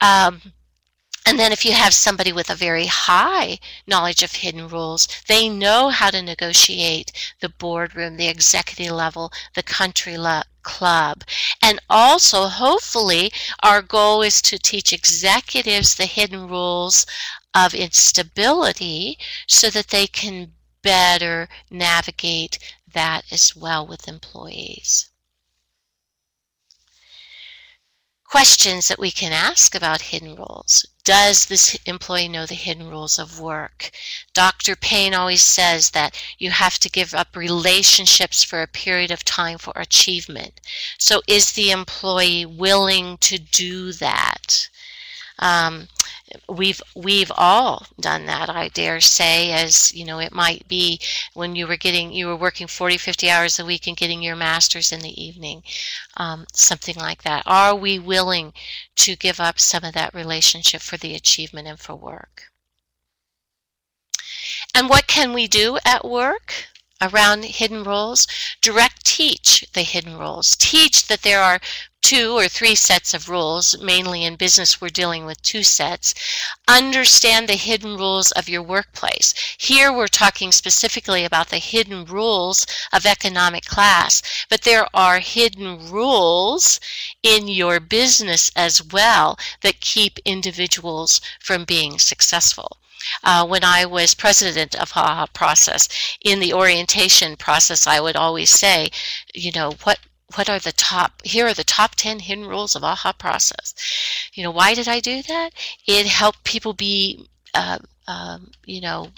Um, 0.00 0.40
and 1.28 1.40
then 1.40 1.50
if 1.50 1.64
you 1.64 1.72
have 1.72 1.92
somebody 1.92 2.32
with 2.32 2.50
a 2.50 2.54
very 2.54 2.86
high 2.86 3.58
knowledge 3.84 4.22
of 4.22 4.30
hidden 4.30 4.68
rules, 4.68 5.08
they 5.26 5.48
know 5.48 5.88
how 5.88 6.10
to 6.10 6.22
negotiate 6.22 7.10
the 7.40 7.48
boardroom, 7.48 8.16
the 8.16 8.28
executive 8.28 8.92
level, 8.92 9.32
the 9.54 9.64
country 9.64 10.16
club. 10.62 11.24
And 11.60 11.80
also, 11.90 12.46
hopefully, 12.46 13.32
our 13.60 13.82
goal 13.82 14.22
is 14.22 14.40
to 14.42 14.56
teach 14.56 14.92
executives 14.92 15.96
the 15.96 16.06
hidden 16.06 16.46
rules 16.46 17.06
of 17.54 17.74
instability 17.74 19.18
so 19.48 19.68
that 19.70 19.88
they 19.88 20.06
can 20.06 20.52
better 20.82 21.48
navigate 21.70 22.60
that 22.92 23.24
as 23.32 23.56
well 23.56 23.84
with 23.84 24.06
employees. 24.06 25.10
Questions 28.36 28.88
that 28.88 28.98
we 28.98 29.10
can 29.10 29.32
ask 29.32 29.74
about 29.74 30.12
hidden 30.12 30.36
rules. 30.36 30.84
Does 31.04 31.46
this 31.46 31.74
employee 31.86 32.28
know 32.28 32.44
the 32.44 32.54
hidden 32.54 32.86
rules 32.90 33.18
of 33.18 33.40
work? 33.40 33.90
Dr. 34.34 34.76
Payne 34.76 35.14
always 35.14 35.40
says 35.40 35.92
that 35.92 36.22
you 36.36 36.50
have 36.50 36.78
to 36.80 36.90
give 36.90 37.14
up 37.14 37.34
relationships 37.34 38.44
for 38.44 38.60
a 38.60 38.66
period 38.66 39.10
of 39.10 39.24
time 39.24 39.56
for 39.56 39.72
achievement. 39.74 40.60
So 40.98 41.22
is 41.26 41.52
the 41.52 41.70
employee 41.70 42.44
willing 42.44 43.16
to 43.22 43.38
do 43.38 43.94
that? 43.94 44.68
Um, 45.38 45.88
we've 46.48 46.82
we've 46.96 47.30
all 47.36 47.86
done 48.00 48.26
that 48.26 48.50
i 48.50 48.66
dare 48.68 49.00
say 49.00 49.52
as 49.52 49.94
you 49.94 50.04
know 50.04 50.18
it 50.18 50.32
might 50.32 50.66
be 50.66 50.98
when 51.34 51.54
you 51.54 51.68
were 51.68 51.76
getting 51.76 52.10
you 52.12 52.26
were 52.26 52.36
working 52.36 52.66
40 52.66 52.98
50 52.98 53.30
hours 53.30 53.58
a 53.58 53.64
week 53.64 53.86
and 53.86 53.96
getting 53.96 54.22
your 54.22 54.34
masters 54.34 54.90
in 54.90 55.00
the 55.00 55.22
evening 55.22 55.62
um, 56.16 56.46
something 56.52 56.96
like 56.96 57.22
that. 57.22 57.42
Are 57.46 57.74
we 57.74 57.98
willing 57.98 58.52
to 58.96 59.16
give 59.16 59.40
up 59.40 59.58
some 59.58 59.84
of 59.84 59.94
that 59.94 60.14
relationship 60.14 60.82
for 60.82 60.96
the 60.96 61.14
achievement 61.14 61.68
and 61.68 61.78
for 61.78 61.94
work? 61.94 62.44
And 64.74 64.88
what 64.88 65.06
can 65.06 65.32
we 65.32 65.46
do 65.46 65.78
at 65.84 66.04
work 66.04 66.68
around 67.00 67.44
hidden 67.44 67.84
rules? 67.84 68.26
Direct 68.60 69.04
teach 69.04 69.66
the 69.72 69.82
hidden 69.82 70.18
rules. 70.18 70.56
Teach 70.56 71.06
that 71.08 71.22
there 71.22 71.42
are 71.42 71.60
two 72.06 72.38
or 72.38 72.46
three 72.46 72.76
sets 72.76 73.14
of 73.14 73.28
rules. 73.28 73.76
Mainly 73.80 74.22
in 74.22 74.36
business, 74.36 74.80
we're 74.80 74.90
dealing 74.90 75.26
with 75.26 75.42
two 75.42 75.64
sets. 75.64 76.14
Understand 76.68 77.48
the 77.48 77.56
hidden 77.56 77.96
rules 77.96 78.30
of 78.30 78.48
your 78.48 78.62
workplace. 78.62 79.34
Here, 79.58 79.92
we're 79.92 80.06
talking 80.06 80.52
specifically 80.52 81.24
about 81.24 81.48
the 81.48 81.58
hidden 81.58 82.04
rules 82.04 82.64
of 82.92 83.06
economic 83.06 83.64
class, 83.64 84.22
but 84.48 84.62
there 84.62 84.86
are 84.94 85.18
hidden 85.18 85.90
rules 85.90 86.78
in 87.24 87.48
your 87.48 87.80
business 87.80 88.52
as 88.54 88.80
well 88.84 89.36
that 89.62 89.80
keep 89.80 90.20
individuals 90.24 91.20
from 91.40 91.64
being 91.64 91.98
successful. 91.98 92.78
Uh, 93.24 93.44
when 93.44 93.64
I 93.64 93.84
was 93.84 94.14
president 94.14 94.76
of 94.76 94.92
AHA 94.94 95.26
Process, 95.32 95.88
in 96.24 96.38
the 96.38 96.52
orientation 96.52 97.34
process, 97.34 97.84
I 97.84 97.98
would 97.98 98.14
always 98.14 98.50
say, 98.50 98.90
you 99.34 99.50
know, 99.50 99.72
what 99.82 99.98
what 100.34 100.48
are 100.48 100.58
the 100.58 100.72
top 100.72 101.22
here 101.22 101.46
are 101.46 101.54
the 101.54 101.64
top 101.64 101.94
10 101.94 102.20
hidden 102.20 102.46
rules 102.46 102.74
of 102.74 102.82
aha 102.82 103.12
process 103.12 103.74
you 104.34 104.42
know 104.42 104.50
why 104.50 104.74
did 104.74 104.88
i 104.88 105.00
do 105.00 105.22
that 105.22 105.52
it 105.86 106.06
helped 106.06 106.42
people 106.44 106.72
be 106.72 107.28
uh, 107.54 107.78
um, 108.08 108.50
you 108.64 108.80
know 108.80 109.10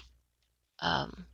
um, 0.80 1.26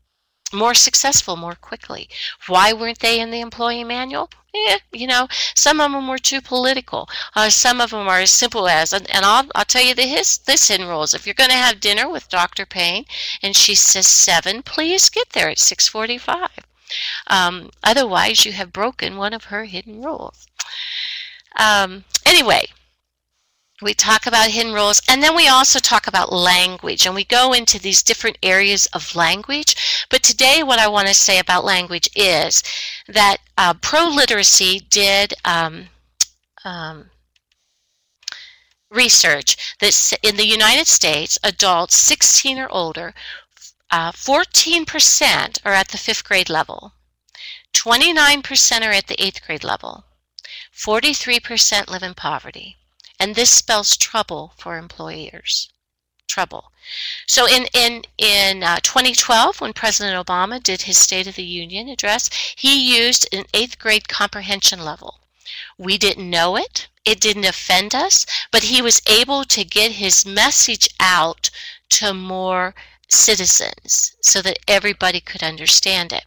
more 0.55 0.75
successful 0.75 1.37
more 1.37 1.57
quickly. 1.57 2.09
Why 2.47 2.73
weren't 2.73 3.01
they 3.01 3.19
in 3.21 3.31
the 3.31 3.41
employee 3.41 3.85
manual? 3.85 4.31
Yeah, 4.55 4.79
you 4.93 5.09
know, 5.09 5.27
some 5.57 5.81
of 5.81 5.91
them 5.91 6.07
were 6.07 6.19
too 6.19 6.41
political. 6.41 7.09
Uh, 7.35 7.51
some 7.51 7.81
of 7.81 7.91
them 7.91 8.07
are 8.09 8.21
as 8.21 8.31
simple 8.31 8.69
as, 8.69 8.93
and, 8.93 9.11
and 9.11 9.25
I'll, 9.25 9.49
I'll 9.55 9.65
tell 9.65 9.83
you 9.83 9.95
the 9.95 10.03
his, 10.03 10.39
this 10.39 10.69
hidden 10.69 10.87
rules. 10.87 11.13
If 11.13 11.27
you're 11.27 11.35
going 11.35 11.51
to 11.51 11.57
have 11.57 11.81
dinner 11.81 12.09
with 12.09 12.29
Dr. 12.29 12.65
Payne 12.65 13.05
and 13.43 13.57
she 13.57 13.75
says 13.75 14.07
7, 14.07 14.63
please 14.63 15.09
get 15.09 15.31
there 15.31 15.49
at 15.49 15.59
645. 15.59 16.51
Um, 17.27 17.71
otherwise, 17.83 18.45
you 18.45 18.53
have 18.53 18.73
broken 18.73 19.17
one 19.17 19.33
of 19.33 19.45
her 19.45 19.65
hidden 19.65 20.03
rules. 20.03 20.47
Um, 21.59 22.05
anyway, 22.27 22.67
we 23.83 23.93
talk 23.93 24.27
about 24.27 24.51
hidden 24.51 24.73
rules 24.73 25.03
and 25.09 25.23
then 25.23 25.35
we 25.35 25.49
also 25.49 25.79
talk 25.79 26.07
about 26.07 26.33
language 26.33 27.07
and 27.07 27.15
we 27.15 27.25
go 27.25 27.53
into 27.53 27.79
these 27.79 28.03
different 28.03 28.39
areas 28.43 28.87
of 28.87 29.17
language 29.17 30.07
but 30.11 30.23
today 30.23 30.63
what 30.63 30.79
i 30.79 30.87
want 30.87 31.09
to 31.09 31.15
say 31.15 31.39
about 31.39 31.65
language 31.65 32.09
is 32.15 32.63
that 33.09 33.39
uh, 33.59 33.75
pro 33.75 34.07
literacy 34.07 34.81
did 34.91 35.35
um, 35.45 35.87
um, 36.65 37.11
research 38.91 39.77
that 39.81 40.13
in 40.23 40.37
the 40.37 40.47
united 40.47 40.87
states 40.87 41.39
adults 41.43 41.97
16 41.97 42.59
or 42.59 42.69
older 42.71 43.13
uh, 43.95 44.11
14% 44.11 45.59
are 45.65 45.73
at 45.73 45.89
the 45.89 45.99
fifth 45.99 46.25
grade 46.25 46.51
level 46.51 46.93
29% 47.73 48.87
are 48.87 48.91
at 48.91 49.07
the 49.07 49.23
eighth 49.25 49.41
grade 49.47 49.63
level 49.63 50.05
43% 50.75 51.89
live 51.89 52.03
in 52.03 52.15
poverty 52.15 52.77
and 53.21 53.35
this 53.35 53.51
spells 53.51 53.97
trouble 53.97 54.53
for 54.59 54.77
employers. 54.77 55.71
Trouble. 56.27 56.73
So 57.27 57.47
in 57.47 57.67
in 57.73 58.03
in 58.19 58.63
uh, 58.65 58.81
2012, 58.83 59.61
when 59.61 59.73
President 59.73 60.27
Obama 60.27 60.61
did 60.63 60.83
his 60.83 60.99
State 60.99 61.29
of 61.29 61.37
the 61.37 61.45
Union 61.45 61.89
address, 61.89 62.29
he 62.57 62.97
used 62.99 63.29
an 63.33 63.45
eighth 63.55 63.79
grade 63.79 64.09
comprehension 64.09 64.85
level. 64.85 65.21
We 65.79 65.97
didn't 65.97 66.29
know 66.29 66.57
it. 66.57 66.89
It 67.05 67.21
didn't 67.21 67.45
offend 67.45 67.95
us, 67.95 68.27
but 68.51 68.65
he 68.65 68.83
was 68.83 69.01
able 69.07 69.45
to 69.45 69.65
get 69.65 69.93
his 69.93 70.27
message 70.27 70.89
out 70.99 71.51
to 71.91 72.13
more 72.13 72.75
citizens 73.09 74.17
so 74.21 74.43
that 74.43 74.59
everybody 74.69 75.21
could 75.21 75.43
understand 75.43 76.13
it. 76.13 76.25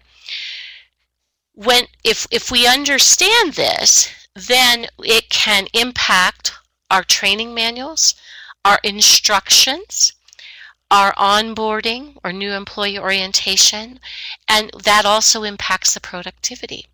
When 1.53 1.87
if 2.03 2.27
if 2.31 2.51
we 2.51 2.67
understand 2.67 3.53
this, 3.53 4.09
then 4.35 4.87
it 4.99 5.29
can 5.29 5.67
impact 5.73 6.53
our 6.91 7.03
training 7.03 7.53
manuals, 7.53 8.15
our 8.63 8.79
instructions, 8.83 10.13
our 10.89 11.13
onboarding 11.15 12.17
or 12.23 12.31
new 12.31 12.53
employee 12.53 12.97
orientation, 12.97 13.99
and 14.47 14.71
that 14.83 15.05
also 15.05 15.43
impacts 15.43 15.93
the 15.93 15.99
productivity. 15.99 16.87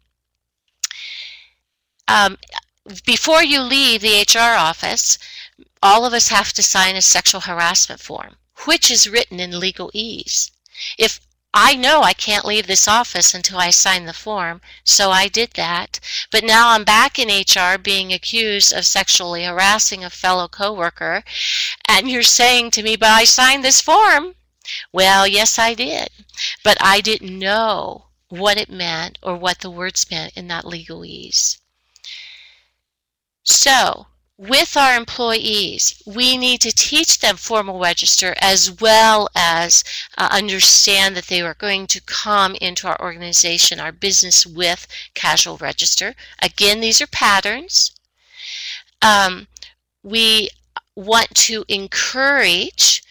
Um, 2.07 2.37
before 3.05 3.43
you 3.43 3.61
leave 3.61 4.01
the 4.01 4.21
HR 4.21 4.57
office, 4.57 5.17
all 5.81 6.05
of 6.05 6.13
us 6.13 6.29
have 6.29 6.53
to 6.53 6.63
sign 6.63 6.95
a 6.95 7.01
sexual 7.01 7.41
harassment 7.41 8.01
form, 8.01 8.37
which 8.65 8.89
is 8.89 9.09
written 9.09 9.39
in 9.39 9.51
legalese. 9.51 10.51
If 10.97 11.19
I 11.55 11.75
know 11.75 12.01
I 12.01 12.13
can't 12.13 12.45
leave 12.45 12.65
this 12.65 12.87
office 12.87 13.35
until 13.35 13.59
I 13.59 13.69
sign 13.69 14.05
the 14.05 14.13
form, 14.13 14.59
so 14.83 15.11
I 15.11 15.27
did 15.27 15.51
that. 15.51 15.99
But 16.31 16.43
now 16.43 16.69
I'm 16.69 16.83
back 16.83 17.19
in 17.19 17.29
HR 17.29 17.77
being 17.77 18.11
accused 18.11 18.73
of 18.73 18.87
sexually 18.87 19.43
harassing 19.43 20.03
a 20.03 20.09
fellow 20.09 20.47
coworker, 20.47 21.23
and 21.87 22.09
you're 22.09 22.23
saying 22.23 22.71
to 22.71 22.81
me, 22.81 22.95
but 22.95 23.09
I 23.09 23.23
signed 23.25 23.63
this 23.63 23.81
form. 23.81 24.33
Well, 24.91 25.27
yes, 25.27 25.59
I 25.59 25.75
did. 25.75 26.09
But 26.63 26.77
I 26.81 27.01
didn't 27.01 27.37
know 27.37 28.07
what 28.29 28.57
it 28.57 28.69
meant 28.69 29.19
or 29.21 29.35
what 29.35 29.59
the 29.59 29.69
words 29.69 30.09
meant 30.09 30.33
in 30.35 30.47
that 30.47 30.65
legalese. 30.65 31.59
So, 33.43 34.07
with 34.37 34.75
our 34.75 34.95
employees, 34.95 36.01
we 36.05 36.37
need 36.37 36.59
to 36.61 36.71
teach 36.71 37.19
them 37.19 37.37
formal 37.37 37.79
register 37.79 38.35
as 38.41 38.71
well 38.81 39.29
as 39.35 39.83
uh, 40.17 40.27
understand 40.31 41.15
that 41.15 41.27
they 41.27 41.41
are 41.41 41.53
going 41.53 41.85
to 41.87 42.01
come 42.01 42.55
into 42.55 42.87
our 42.87 42.99
organization, 42.99 43.79
our 43.79 43.91
business 43.91 44.45
with 44.45 44.87
casual 45.13 45.57
register. 45.57 46.15
Again, 46.41 46.81
these 46.81 46.99
are 46.99 47.07
patterns. 47.07 47.91
Um, 49.01 49.47
we 50.01 50.49
want 50.95 51.29
to 51.35 51.63
encourage 51.67 53.03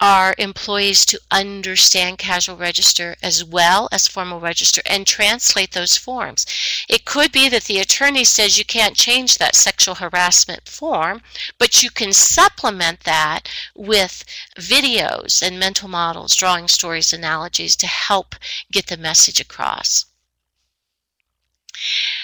our 0.00 0.34
employees 0.38 1.04
to 1.04 1.20
understand 1.30 2.16
casual 2.16 2.56
register 2.56 3.16
as 3.22 3.44
well 3.44 3.88
as 3.92 4.08
formal 4.08 4.40
register 4.40 4.80
and 4.86 5.06
translate 5.06 5.72
those 5.72 5.96
forms. 5.96 6.46
It 6.88 7.04
could 7.04 7.32
be 7.32 7.48
that 7.50 7.64
the 7.64 7.78
attorney 7.78 8.24
says 8.24 8.58
you 8.58 8.64
can't 8.64 8.96
change 8.96 9.36
that 9.36 9.54
sexual 9.54 9.96
harassment 9.96 10.66
form, 10.66 11.20
but 11.58 11.82
you 11.82 11.90
can 11.90 12.12
supplement 12.14 13.00
that 13.00 13.48
with 13.74 14.24
videos 14.56 15.42
and 15.42 15.58
mental 15.58 15.88
models, 15.88 16.34
drawing 16.34 16.68
stories, 16.68 17.12
analogies 17.12 17.76
to 17.76 17.86
help 17.86 18.34
get 18.72 18.86
the 18.86 18.96
message 18.96 19.40
across. 19.40 20.06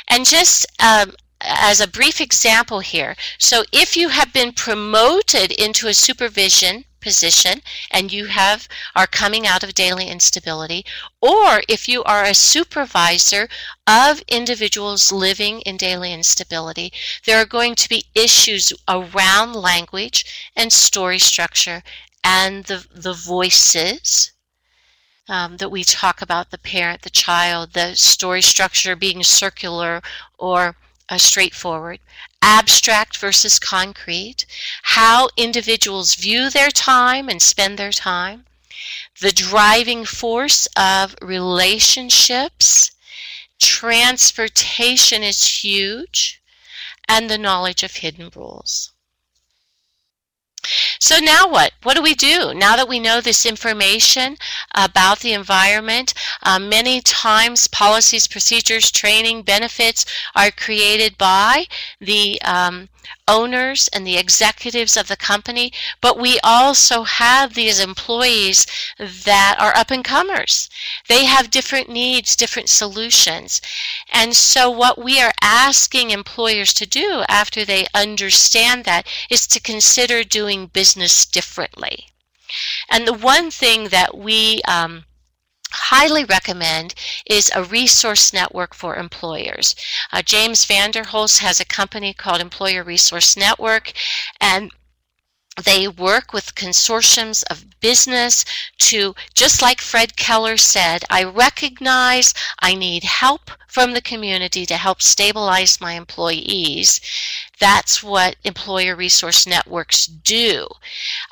And 0.08 0.24
just 0.24 0.66
um, 0.82 1.12
as 1.40 1.80
a 1.80 1.88
brief 1.88 2.20
example 2.20 2.80
here, 2.80 3.16
so 3.38 3.64
if 3.72 3.96
you 3.96 4.08
have 4.08 4.32
been 4.32 4.52
promoted 4.52 5.52
into 5.52 5.88
a 5.88 5.94
supervision 5.94 6.84
position 7.06 7.60
and 7.92 8.12
you 8.12 8.24
have 8.26 8.66
are 8.96 9.06
coming 9.06 9.46
out 9.46 9.62
of 9.62 9.74
daily 9.74 10.08
instability 10.08 10.84
or 11.20 11.62
if 11.68 11.88
you 11.88 12.02
are 12.02 12.24
a 12.24 12.34
supervisor 12.34 13.48
of 13.86 14.22
individuals 14.26 15.12
living 15.12 15.60
in 15.60 15.76
daily 15.76 16.12
instability 16.12 16.92
there 17.24 17.40
are 17.40 17.54
going 17.58 17.74
to 17.76 17.88
be 17.88 18.10
issues 18.14 18.72
around 18.88 19.52
language 19.54 20.50
and 20.56 20.72
story 20.72 21.20
structure 21.20 21.80
and 22.24 22.64
the 22.64 22.84
the 22.92 23.14
voices 23.14 24.32
um, 25.28 25.56
that 25.56 25.70
we 25.70 25.82
talk 25.82 26.22
about 26.22 26.50
the 26.50 26.58
parent, 26.58 27.02
the 27.02 27.10
child, 27.10 27.72
the 27.72 27.96
story 27.96 28.42
structure 28.42 28.94
being 28.94 29.22
circular 29.24 30.00
or 30.38 30.76
uh, 31.08 31.18
straightforward, 31.18 32.00
abstract 32.42 33.16
versus 33.16 33.58
concrete, 33.58 34.46
how 34.82 35.28
individuals 35.36 36.14
view 36.14 36.50
their 36.50 36.70
time 36.70 37.28
and 37.28 37.40
spend 37.40 37.78
their 37.78 37.92
time, 37.92 38.44
the 39.20 39.32
driving 39.32 40.04
force 40.04 40.66
of 40.76 41.14
relationships, 41.22 42.90
transportation 43.58 45.22
is 45.22 45.62
huge, 45.64 46.42
and 47.08 47.30
the 47.30 47.38
knowledge 47.38 47.82
of 47.82 47.96
hidden 47.96 48.30
rules. 48.34 48.92
So 50.98 51.18
now 51.18 51.48
what? 51.48 51.72
What 51.82 51.94
do 51.94 52.02
we 52.02 52.14
do? 52.14 52.54
Now 52.54 52.76
that 52.76 52.88
we 52.88 52.98
know 52.98 53.20
this 53.20 53.44
information 53.46 54.36
about 54.74 55.20
the 55.20 55.32
environment, 55.32 56.14
uh, 56.42 56.58
many 56.58 57.00
times 57.00 57.68
policies, 57.68 58.26
procedures, 58.26 58.90
training, 58.90 59.42
benefits 59.42 60.06
are 60.34 60.50
created 60.50 61.18
by 61.18 61.66
the 62.00 62.40
um, 62.42 62.88
owners 63.28 63.88
and 63.92 64.06
the 64.06 64.16
executives 64.16 64.96
of 64.96 65.08
the 65.08 65.16
company, 65.16 65.72
but 66.00 66.18
we 66.18 66.38
also 66.42 67.02
have 67.02 67.54
these 67.54 67.80
employees 67.80 68.66
that 68.98 69.56
are 69.58 69.76
up 69.76 69.90
and 69.90 70.04
comers. 70.04 70.68
They 71.08 71.24
have 71.24 71.50
different 71.50 71.88
needs, 71.88 72.36
different 72.36 72.68
solutions. 72.68 73.60
And 74.12 74.34
so, 74.34 74.70
what 74.70 75.02
we 75.02 75.20
are 75.20 75.32
asking 75.42 76.10
employers 76.10 76.72
to 76.74 76.86
do 76.86 77.24
after 77.28 77.64
they 77.64 77.86
understand 77.94 78.84
that 78.84 79.06
is 79.30 79.46
to 79.48 79.60
consider 79.60 80.24
doing 80.24 80.66
business 80.66 80.85
differently. 80.94 82.06
And 82.90 83.06
the 83.06 83.12
one 83.12 83.50
thing 83.50 83.88
that 83.88 84.16
we 84.16 84.62
um, 84.68 85.04
highly 85.70 86.24
recommend 86.24 86.94
is 87.26 87.50
a 87.54 87.64
resource 87.64 88.32
network 88.32 88.74
for 88.74 88.96
employers. 88.96 89.74
Uh, 90.12 90.22
James 90.22 90.64
Vanderhulst 90.64 91.38
has 91.38 91.60
a 91.60 91.64
company 91.64 92.14
called 92.14 92.40
Employer 92.40 92.84
Resource 92.84 93.36
Network, 93.36 93.92
and 94.40 94.70
they 95.64 95.88
work 95.88 96.32
with 96.32 96.54
consortiums 96.54 97.42
of 97.50 97.80
business 97.80 98.44
to, 98.78 99.14
just 99.34 99.62
like 99.62 99.80
Fred 99.80 100.16
Keller 100.16 100.56
said, 100.56 101.04
I 101.08 101.24
recognize 101.24 102.34
I 102.60 102.74
need 102.74 103.04
help 103.04 103.50
from 103.76 103.92
the 103.92 104.00
community 104.00 104.64
to 104.64 104.74
help 104.78 105.02
stabilize 105.02 105.82
my 105.82 105.92
employees. 105.92 106.98
That's 107.60 108.02
what 108.02 108.36
employer 108.42 108.96
resource 108.96 109.46
networks 109.46 110.06
do. 110.06 110.66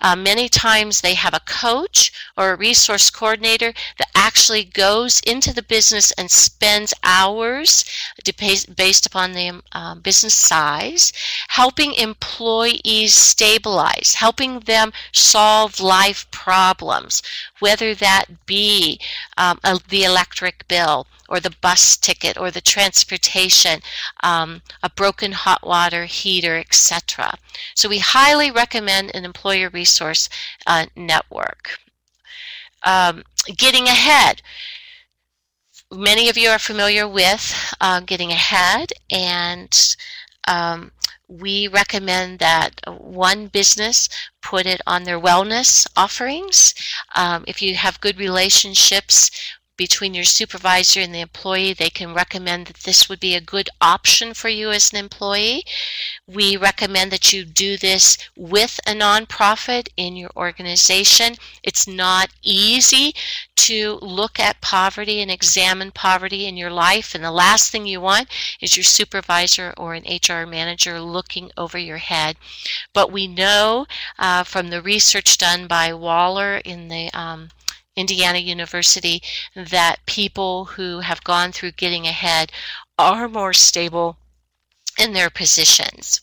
Uh, 0.03 0.15
many 0.15 0.51
times 0.51 1.01
they 1.01 1.15
have 1.15 1.33
a 1.33 1.41
coach 1.41 2.13
or 2.37 2.53
a 2.53 2.57
resource 2.57 3.09
coordinator 3.09 3.73
that 3.97 4.11
actually 4.15 4.63
goes 4.63 5.21
into 5.21 5.55
the 5.55 5.63
business 5.63 6.13
and 6.19 6.31
spends 6.31 6.93
hours 7.03 7.83
based 8.77 9.07
upon 9.07 9.33
the 9.33 9.63
um, 9.73 10.01
business 10.01 10.35
size 10.35 11.15
helping 11.49 11.95
employees 11.95 13.15
stabilize 13.15 14.17
helping 14.19 14.61
them 14.61 14.93
solve 15.13 15.81
life 15.81 16.31
problems, 16.31 17.23
whether 17.61 17.95
that 17.95 18.47
be 18.47 19.01
um, 19.37 19.59
a, 19.65 19.79
the 19.89 20.05
electric 20.05 20.67
bill 20.69 21.07
or 21.29 21.41
the 21.41 21.55
bus 21.61 21.97
ticket 21.97 22.39
or 22.39 22.51
the 22.51 22.61
transportation, 22.61 23.81
um, 24.23 24.63
a 24.83 24.91
broken 24.91 25.33
hot 25.33 25.67
water 25.67 26.05
heater, 26.05 26.59
etc. 26.59 27.35
So 27.75 27.89
we 27.89 27.99
highly 27.99 28.51
recommend 28.51 29.15
an 29.15 29.25
employer 29.25 29.71
resource 29.71 30.29
uh, 30.67 30.87
network. 30.97 31.79
Um, 32.83 33.25
getting 33.57 33.87
ahead 33.87 34.43
many 35.95 36.29
of 36.29 36.37
you 36.37 36.49
are 36.49 36.59
familiar 36.59 37.07
with 37.09 37.75
uh, 37.81 38.01
Getting 38.01 38.31
Ahead, 38.31 38.93
and 39.11 39.97
um, 40.49 40.91
we 41.41 41.69
recommend 41.69 42.39
that 42.39 42.81
one 42.87 43.47
business 43.49 44.09
put 44.43 44.67
it 44.67 44.81
on 44.87 45.05
their 45.05 45.19
wellness 45.21 45.87
offerings. 45.97 46.75
Um, 47.17 47.45
if 47.49 47.63
you 47.63 47.75
have 47.77 48.01
good 48.01 48.19
relationships 48.19 49.31
between 49.77 50.15
your 50.15 50.25
supervisor 50.25 51.01
and 51.01 51.15
the 51.15 51.21
employee, 51.21 51.73
they 51.73 51.91
can 51.91 52.15
recommend 52.15 52.67
that 52.67 52.79
this 52.79 53.09
would 53.09 53.21
be 53.21 53.35
a 53.35 53.41
good 53.41 53.69
option 53.81 54.33
for 54.35 54.49
you 54.49 54.71
as 54.71 54.93
an 54.93 54.99
employee. 54.99 55.65
We 56.27 56.57
recommend 56.57 57.11
that 57.13 57.33
you 57.33 57.45
do 57.45 57.77
this 57.77 58.17
with 58.37 58.81
a 58.87 58.93
nonprofit 58.93 59.89
in 59.97 60.17
your 60.17 60.31
organization. 60.37 61.35
It's 61.63 61.87
not 61.89 62.31
easy 62.43 63.15
to 63.57 63.99
look 64.03 64.39
at 64.39 64.61
poverty 64.61 65.21
and 65.21 65.31
examine 65.31 65.91
poverty 65.91 66.47
in 66.47 66.57
your 66.57 66.71
life, 66.71 67.15
and 67.15 67.25
the 67.25 67.31
last 67.31 67.71
thing 67.71 67.87
you 67.87 68.01
want 68.01 68.29
is 68.61 68.77
your 68.77 68.85
supervisor 68.85 69.73
or 69.77 69.95
an 69.95 70.05
HR 70.05 70.47
manager 70.47 71.01
looking 71.01 71.51
over 71.57 71.79
your 71.79 71.99
head. 71.99 72.37
But 72.93 73.11
we 73.11 73.27
know 73.27 73.87
uh, 74.19 74.45
from 74.45 74.69
the 74.69 74.83
research 74.83 75.39
done 75.39 75.67
by 75.67 75.91
Wahler 75.91 76.61
in 76.65 76.89
the 76.89 77.11
um, 77.13 77.49
Indiana 77.97 78.39
University 78.39 79.23
that 79.55 80.05
people 80.07 80.65
who 80.65 81.01
have 81.01 81.25
gone 81.25 81.53
through 81.53 81.73
getting 81.73 82.07
ahead 82.07 82.51
are 82.99 83.29
more 83.29 83.53
stable 83.53 84.17
in 84.99 85.13
their 85.13 85.31
positions. 85.31 86.21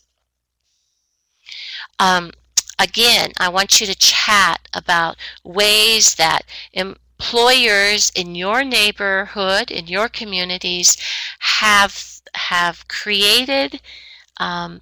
Um, 1.99 2.31
again, 2.79 3.31
I 3.37 3.49
want 3.49 3.79
you 3.79 3.87
to 3.87 3.95
chat 3.95 4.67
about 4.73 5.17
ways 5.43 6.15
that 6.15 6.41
employers 6.73 8.11
in 8.15 8.35
your 8.35 8.63
neighborhood, 8.63 9.71
in 9.71 9.87
your 9.87 10.09
communities, 10.09 10.97
have 11.39 12.21
have 12.33 12.87
created 12.87 13.81
um, 14.37 14.81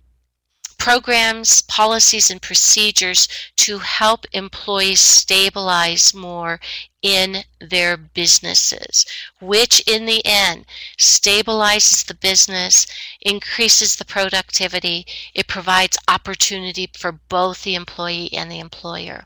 programs, 0.79 1.61
policies, 1.63 2.31
and 2.31 2.41
procedures 2.41 3.27
to 3.57 3.77
help 3.77 4.25
employees 4.31 5.01
stabilize 5.01 6.13
more 6.13 6.59
in 7.01 7.43
their 7.61 7.95
businesses, 7.95 9.05
which 9.39 9.81
in 9.87 10.05
the 10.05 10.25
end 10.25 10.65
stabilizes 10.97 12.05
the 12.05 12.13
business, 12.13 12.87
increases 13.21 13.95
the 13.95 14.05
productivity, 14.05 15.05
it 15.33 15.47
provides 15.47 15.97
opportunity 16.07 16.89
for 16.97 17.11
both 17.11 17.63
the 17.63 17.75
employee 17.75 18.33
and 18.33 18.51
the 18.51 18.59
employer. 18.59 19.25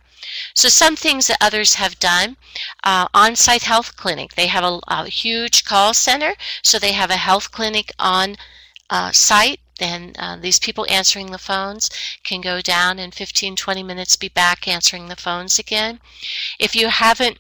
So 0.54 0.70
some 0.70 0.96
things 0.96 1.28
that 1.28 1.38
others 1.42 1.76
have 1.76 2.00
done, 2.00 2.38
uh, 2.84 3.08
on-site 3.14 3.64
health 3.64 3.96
clinic. 3.96 4.36
They 4.36 4.48
have 4.48 4.64
a, 4.64 4.80
a, 4.88 5.06
huge 5.08 5.66
call 5.66 5.94
center, 5.94 6.36
so 6.62 6.80
they 6.80 6.94
have 6.94 7.12
a 7.12 7.18
health 7.18 7.52
clinic 7.52 7.92
on 8.00 8.38
uh, 8.90 9.12
site 9.12 9.60
then 9.80 10.14
uh, 10.18 10.36
these 10.38 10.60
people 10.60 10.86
answering 10.90 11.32
the 11.32 11.38
phones 11.38 11.90
can 12.24 12.42
go 12.42 12.62
down 12.62 13.00
in 13.00 13.12
15 13.12 13.56
20 13.56 13.84
minutes 13.84 14.16
be 14.16 14.30
back 14.30 14.68
answering 14.68 15.08
the 15.08 15.16
phones 15.16 15.60
again 15.60 16.00
if 16.60 16.76
you 16.76 16.88
haven't 16.88 17.38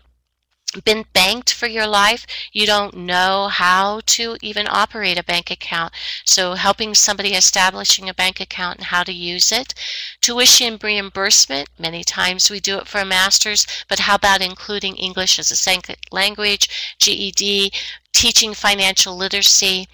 been 0.81 1.05
banked 1.13 1.53
for 1.53 1.67
your 1.67 1.85
life, 1.85 2.25
you 2.51 2.65
don't 2.65 2.95
know 2.95 3.47
how 3.47 4.01
to 4.05 4.37
even 4.41 4.67
operate 4.67 5.19
a 5.19 5.23
bank 5.23 5.51
account. 5.51 5.93
So 6.25 6.55
helping 6.55 6.95
somebody 6.95 7.33
establishing 7.35 8.09
a 8.09 8.13
bank 8.13 8.39
account 8.39 8.77
and 8.77 8.85
how 8.87 9.03
to 9.03 9.11
use 9.11 9.51
it. 9.51 9.73
Tuition 10.21 10.79
reimbursement, 10.81 11.69
many 11.77 12.03
times 12.03 12.49
we 12.49 12.59
do 12.59 12.77
it 12.77 12.87
for 12.87 12.99
a 12.99 13.05
master's, 13.05 13.67
but 13.87 13.99
how 13.99 14.15
about 14.15 14.41
including 14.41 14.95
English 14.95 15.37
as 15.37 15.51
a 15.51 15.55
second 15.55 15.97
language, 16.11 16.95
GED, 16.99 17.71
teaching 18.11 18.53
financial 18.53 19.15
literacy, 19.15 19.87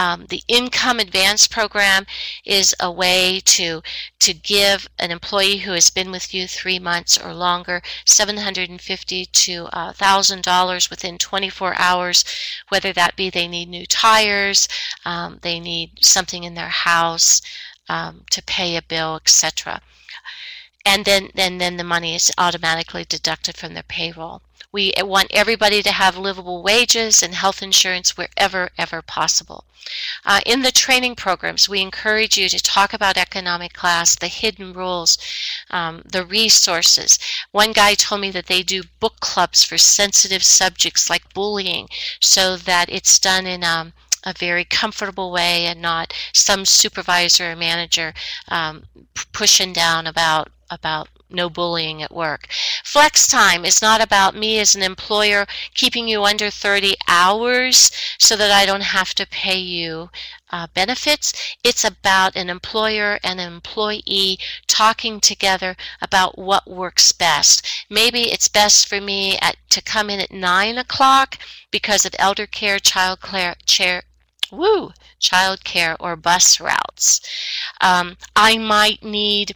um, 0.00 0.24
the 0.30 0.42
income 0.48 0.98
advance 0.98 1.46
program 1.46 2.06
is 2.46 2.74
a 2.80 2.90
way 2.90 3.38
to 3.44 3.82
to 4.20 4.32
give 4.32 4.88
an 4.98 5.10
employee 5.10 5.58
who 5.58 5.72
has 5.72 5.90
been 5.90 6.10
with 6.10 6.32
you 6.32 6.48
three 6.48 6.78
months 6.78 7.18
or 7.18 7.34
longer 7.34 7.82
750 8.06 9.26
to 9.26 9.68
thousand 9.92 10.42
dollars 10.42 10.88
within 10.88 11.18
24 11.18 11.74
hours, 11.78 12.24
whether 12.70 12.94
that 12.94 13.14
be 13.14 13.28
they 13.28 13.46
need 13.46 13.68
new 13.68 13.84
tires, 13.84 14.66
um, 15.04 15.38
they 15.42 15.60
need 15.60 15.90
something 16.02 16.44
in 16.44 16.54
their 16.54 16.68
house 16.68 17.42
um, 17.90 18.24
to 18.30 18.42
pay 18.42 18.76
a 18.76 18.82
bill, 18.82 19.16
etc. 19.16 19.82
And 20.86 21.04
then, 21.04 21.28
and 21.36 21.60
then 21.60 21.76
the 21.76 21.84
money 21.84 22.14
is 22.14 22.32
automatically 22.38 23.04
deducted 23.04 23.58
from 23.58 23.74
their 23.74 23.82
payroll. 23.82 24.40
We 24.72 24.92
want 24.98 25.28
everybody 25.32 25.82
to 25.82 25.90
have 25.90 26.16
livable 26.16 26.62
wages 26.62 27.22
and 27.22 27.34
health 27.34 27.62
insurance 27.62 28.16
wherever 28.16 28.70
ever 28.78 29.02
possible. 29.02 29.64
Uh, 30.24 30.40
in 30.46 30.62
the 30.62 30.70
training 30.70 31.16
programs, 31.16 31.68
we 31.68 31.80
encourage 31.80 32.36
you 32.36 32.48
to 32.48 32.62
talk 32.62 32.92
about 32.92 33.16
economic 33.16 33.72
class, 33.72 34.14
the 34.14 34.28
hidden 34.28 34.72
rules, 34.72 35.18
um, 35.70 36.02
the 36.04 36.24
resources. 36.24 37.18
One 37.50 37.72
guy 37.72 37.94
told 37.94 38.20
me 38.20 38.30
that 38.30 38.46
they 38.46 38.62
do 38.62 38.82
book 39.00 39.20
clubs 39.20 39.64
for 39.64 39.78
sensitive 39.78 40.44
subjects 40.44 41.10
like 41.10 41.34
bullying 41.34 41.88
so 42.20 42.56
that 42.56 42.88
it's 42.90 43.18
done 43.18 43.46
in 43.46 43.62
a 43.62 43.66
um, 43.66 43.92
a 44.24 44.34
very 44.34 44.64
comfortable 44.64 45.32
way 45.32 45.66
and 45.66 45.80
not 45.80 46.12
some 46.34 46.66
supervisor 46.66 47.52
or 47.52 47.56
manager 47.56 48.12
um, 48.48 48.84
pushing 49.32 49.72
down 49.72 50.06
about 50.06 50.50
about 50.70 51.08
no 51.32 51.48
bullying 51.50 52.02
at 52.02 52.14
work. 52.14 52.48
Flex 52.84 53.26
time 53.26 53.64
is 53.64 53.80
not 53.80 54.00
about 54.00 54.34
me 54.34 54.58
as 54.58 54.74
an 54.74 54.82
employer 54.82 55.46
keeping 55.74 56.08
you 56.08 56.24
under 56.24 56.50
30 56.50 56.94
hours 57.08 57.90
so 58.18 58.36
that 58.36 58.50
I 58.50 58.66
don't 58.66 58.82
have 58.82 59.14
to 59.14 59.26
pay 59.26 59.58
you 59.58 60.10
uh, 60.52 60.66
benefits. 60.74 61.56
It's 61.62 61.84
about 61.84 62.36
an 62.36 62.50
employer 62.50 63.18
and 63.22 63.40
an 63.40 63.52
employee 63.52 64.38
talking 64.66 65.20
together 65.20 65.76
about 66.00 66.38
what 66.38 66.68
works 66.68 67.12
best. 67.12 67.66
Maybe 67.88 68.32
it's 68.32 68.48
best 68.48 68.88
for 68.88 69.00
me 69.00 69.38
at, 69.38 69.56
to 69.70 69.82
come 69.82 70.10
in 70.10 70.20
at 70.20 70.32
9 70.32 70.78
o'clock 70.78 71.38
because 71.70 72.04
of 72.04 72.14
elder 72.18 72.46
care, 72.46 72.78
child 72.78 73.20
care, 73.20 73.54
chair, 73.66 74.02
woo, 74.50 74.92
child 75.18 75.64
care, 75.64 75.96
or 76.00 76.16
bus 76.16 76.60
routes. 76.60 77.20
Um, 77.80 78.16
I 78.34 78.58
might 78.58 79.02
need 79.02 79.54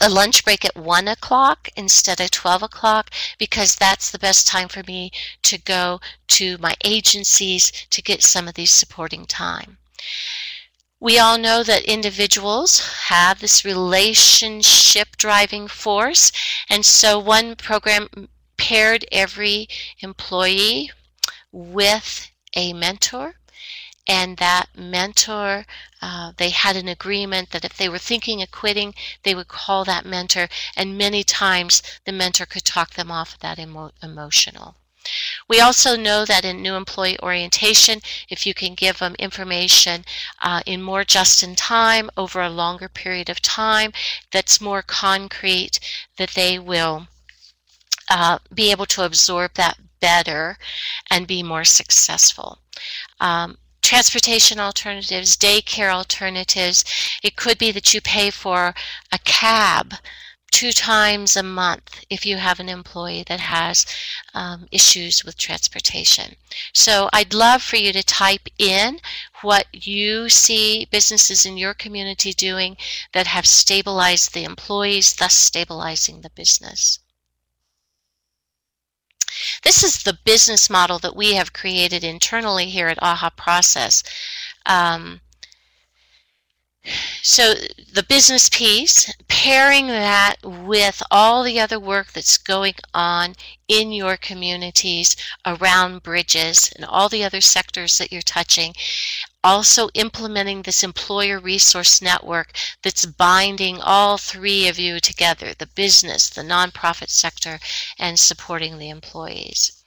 a 0.00 0.08
lunch 0.08 0.44
break 0.44 0.64
at 0.64 0.76
1 0.76 1.08
o'clock 1.08 1.68
instead 1.76 2.20
of 2.20 2.30
12 2.30 2.62
o'clock 2.62 3.10
because 3.38 3.76
that's 3.76 4.10
the 4.10 4.18
best 4.18 4.46
time 4.46 4.68
for 4.68 4.82
me 4.86 5.10
to 5.42 5.58
go 5.58 6.00
to 6.28 6.58
my 6.58 6.74
agencies 6.84 7.70
to 7.90 8.02
get 8.02 8.22
some 8.22 8.48
of 8.48 8.54
these 8.54 8.72
supporting 8.72 9.24
time. 9.24 9.78
We 11.00 11.18
all 11.18 11.38
know 11.38 11.62
that 11.62 11.84
individuals 11.84 12.80
have 13.08 13.40
this 13.40 13.64
relationship 13.64 15.16
driving 15.16 15.68
force, 15.68 16.32
and 16.68 16.84
so 16.84 17.18
one 17.18 17.56
program 17.56 18.28
paired 18.56 19.04
every 19.12 19.68
employee 20.00 20.90
with 21.52 22.30
a 22.56 22.72
mentor 22.72 23.36
and 24.06 24.36
that 24.36 24.66
mentor 24.76 25.66
uh, 26.06 26.32
they 26.36 26.50
had 26.50 26.76
an 26.76 26.88
agreement 26.88 27.50
that 27.50 27.64
if 27.64 27.74
they 27.78 27.88
were 27.88 27.98
thinking 28.10 28.42
of 28.42 28.50
quitting 28.50 28.94
they 29.22 29.34
would 29.34 29.48
call 29.48 29.84
that 29.84 30.04
mentor 30.04 30.46
and 30.76 30.98
many 30.98 31.24
times 31.24 31.82
the 32.04 32.12
mentor 32.12 32.46
could 32.46 32.64
talk 32.64 32.90
them 32.94 33.10
off 33.10 33.34
of 33.34 33.40
that 33.40 33.58
emo- 33.58 33.90
emotional 34.02 34.76
we 35.48 35.60
also 35.60 35.96
know 35.96 36.24
that 36.24 36.46
in 36.46 36.62
new 36.62 36.74
employee 36.76 37.20
orientation, 37.22 38.00
if 38.30 38.46
you 38.46 38.54
can 38.54 38.74
give 38.74 39.00
them 39.00 39.14
information 39.18 40.04
uh, 40.40 40.62
in 40.64 40.80
more 40.80 41.04
just 41.04 41.42
in 41.42 41.54
time 41.54 42.08
over 42.16 42.40
a 42.40 42.48
longer 42.48 42.88
period 42.88 43.28
of 43.28 43.42
time 43.42 43.92
that's 44.32 44.62
more 44.62 44.80
concrete, 44.80 45.78
that 46.16 46.30
they 46.30 46.58
will 46.58 47.08
uh, 48.08 48.38
be 48.54 48.70
able 48.70 48.86
to 48.86 49.04
absorb 49.04 49.52
that 49.54 49.78
better 50.00 50.58
and 51.10 51.26
be 51.26 51.42
more 51.42 51.64
successful. 51.64 52.58
Um, 53.20 53.58
transportation 53.84 54.58
alternatives, 54.58 55.36
daycare 55.36 55.92
alternatives. 55.92 56.84
It 57.22 57.36
could 57.36 57.58
be 57.58 57.70
that 57.72 57.92
you 57.92 58.00
pay 58.00 58.30
for 58.30 58.74
a 59.12 59.18
cab 59.18 59.94
two 60.50 60.72
times 60.72 61.36
a 61.36 61.42
month 61.42 62.02
if 62.08 62.24
you 62.24 62.38
have 62.38 62.60
an 62.60 62.68
employee 62.70 63.24
that 63.26 63.40
has 63.40 63.84
um, 64.32 64.66
issues 64.70 65.22
with 65.22 65.36
transportation. 65.36 66.34
So 66.72 67.10
I'd 67.12 67.34
love 67.34 67.62
for 67.62 67.76
you 67.76 67.92
to 67.92 68.02
type 68.02 68.48
in 68.58 69.00
what 69.42 69.66
you 69.72 70.30
see 70.30 70.86
businesses 70.90 71.44
in 71.44 71.58
your 71.58 71.74
community 71.74 72.32
doing 72.32 72.78
that 73.12 73.26
have 73.26 73.46
stabilized 73.46 74.32
the 74.32 74.44
employees, 74.44 75.14
thus 75.14 75.34
stabilizing 75.34 76.22
the 76.22 76.30
business. 76.30 77.00
This 79.74 79.96
is 79.96 80.02
the 80.04 80.18
business 80.24 80.70
model 80.70 81.00
that 81.00 81.16
we 81.16 81.34
have 81.34 81.52
created 81.52 82.04
internally 82.04 82.66
here 82.66 82.86
at 82.86 83.02
AHA 83.02 83.30
Process. 83.30 84.04
Um, 84.66 85.20
so 87.22 87.54
the 87.92 88.04
business 88.08 88.50
piece, 88.50 89.10
pairing 89.28 89.86
that 89.86 90.36
with 90.42 91.02
all 91.10 91.42
the 91.42 91.58
other 91.58 91.80
work 91.80 92.12
that's 92.12 92.36
going 92.36 92.74
on 92.92 93.34
in 93.68 93.92
your 93.92 94.16
communities 94.16 95.16
around 95.46 96.02
bridges 96.02 96.70
and 96.76 96.84
all 96.84 97.08
the 97.08 97.24
other 97.24 97.40
sectors 97.40 97.96
that 97.98 98.12
you're 98.12 98.20
touching, 98.20 98.74
also 99.42 99.88
implementing 99.94 100.62
this 100.62 100.82
employer 100.82 101.38
resource 101.38 102.02
network 102.02 102.52
that's 102.82 103.06
binding 103.06 103.80
all 103.80 104.18
three 104.18 104.68
of 104.68 104.78
you 104.78 105.00
together, 105.00 105.54
the 105.54 105.66
business, 105.66 106.28
the 106.28 106.42
nonprofit 106.42 107.08
sector, 107.08 107.58
and 107.98 108.18
supporting 108.18 108.78
the 108.78 108.90
employees. 108.90 109.83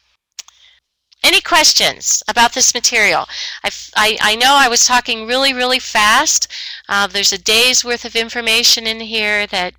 Any 1.28 1.42
questions 1.42 2.24
about 2.30 2.54
this 2.54 2.74
material? 2.74 3.26
I, 3.62 3.70
I, 3.98 4.18
I 4.22 4.36
know 4.38 4.56
I 4.56 4.70
was 4.70 4.86
talking 4.86 5.28
really, 5.28 5.52
really 5.54 5.78
fast. 5.78 6.48
Uh, 6.88 7.06
there's 7.06 7.34
a 7.34 7.38
day's 7.38 7.84
worth 7.84 8.06
of 8.06 8.16
information 8.16 8.88
in 8.88 9.02
here 9.02 9.46
that 9.48 9.74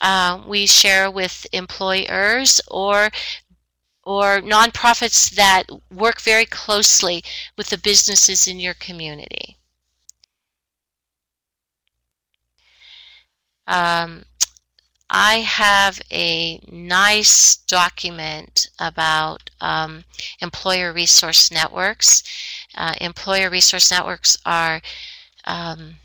uh, 0.00 0.42
we 0.48 0.66
share 0.66 1.08
with 1.08 1.46
employers 1.52 2.60
or 2.66 3.10
or 4.02 4.40
nonprofits 4.40 5.30
that 5.36 5.62
work 5.92 6.20
very 6.20 6.44
closely 6.44 7.22
with 7.56 7.68
the 7.68 7.78
businesses 7.78 8.48
in 8.48 8.58
your 8.58 8.74
community. 8.74 9.58
Um, 13.68 14.24
I 15.10 15.38
have 15.38 16.00
a 16.12 16.60
nice 16.70 17.56
document 17.56 18.70
about 18.78 19.50
um, 19.60 20.04
employer 20.40 20.92
resource 20.92 21.50
networks. 21.50 22.22
Uh, 22.76 22.94
employer 23.00 23.50
resource 23.50 23.90
networks 23.90 24.36
are 24.46 24.80
um, 25.46 25.96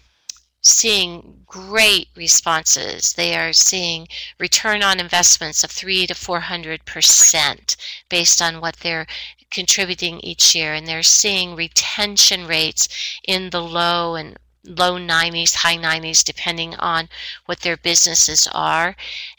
seeing 0.62 1.44
great 1.46 2.08
responses. 2.16 3.14
They 3.14 3.36
are 3.36 3.54
seeing 3.54 4.08
return 4.40 4.82
on 4.82 5.00
investments 5.00 5.64
of 5.64 5.70
three 5.70 6.08
to 6.08 6.16
four 6.16 6.40
hundred 6.40 6.84
percent 6.86 7.78
based 8.10 8.42
on 8.42 8.60
what 8.60 8.78
they're 8.78 9.06
contributing 9.52 10.20
each 10.22 10.56
year, 10.56 10.74
and 10.74 10.88
they're 10.88 11.04
seeing 11.04 11.56
retention 11.56 12.48
rates 12.48 12.90
in 13.28 13.52
the 13.52 13.62
low 13.62 14.16
and 14.16 14.38
low 14.66 14.98
90s, 14.98 15.56
high 15.56 15.78
90s, 15.78 16.24
depending 16.24 16.76
on 16.76 17.10
what 17.46 17.62
their 17.62 17.78
businesses 17.78 18.48
are, 18.54 18.96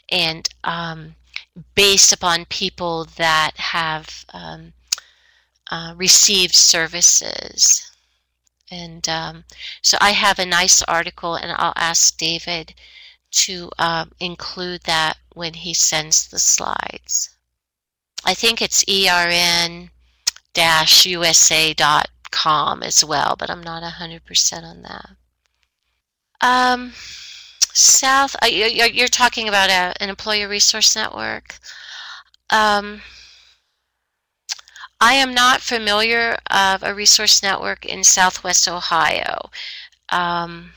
and 0.09 0.49
um, 0.63 1.15
based 1.75 2.11
upon 2.13 2.45
people 2.45 3.05
that 3.17 3.51
have 3.57 4.25
um, 4.33 4.73
uh, 5.71 5.93
received 5.95 6.55
services. 6.55 7.91
And 8.69 9.07
um, 9.07 9.43
so 9.81 9.97
I 10.01 10.11
have 10.11 10.39
a 10.39 10.45
nice 10.45 10.81
article, 10.83 11.35
and 11.35 11.51
I'll 11.51 11.73
ask 11.75 12.17
David 12.17 12.73
to 13.31 13.69
uh, 13.77 14.05
include 14.19 14.81
that 14.83 15.17
when 15.33 15.53
he 15.53 15.73
sends 15.73 16.27
the 16.27 16.39
slides. 16.39 17.29
I 18.25 18.33
think 18.33 18.61
it's 18.61 18.83
ern-usa.com 22.33 22.83
as 22.83 23.03
well, 23.03 23.35
but 23.37 23.49
I'm 23.49 23.61
not 23.61 23.83
100% 23.83 24.63
on 24.63 24.81
that. 24.83 25.09
Um, 26.41 26.93
South, 27.73 28.35
uh, 28.41 28.47
you're 28.47 29.07
talking 29.07 29.47
about 29.47 29.69
a, 29.69 30.01
an 30.01 30.09
employer 30.09 30.47
resource 30.47 30.95
network. 30.95 31.59
Um, 32.49 33.01
I 34.99 35.13
am 35.13 35.33
not 35.33 35.61
familiar 35.61 36.37
of 36.49 36.81
a 36.81 36.93
resource 36.93 37.43
network 37.43 37.85
in 37.85 38.03
Southwest 38.03 38.67
Ohio. 38.67 39.49
Um, 40.09 40.71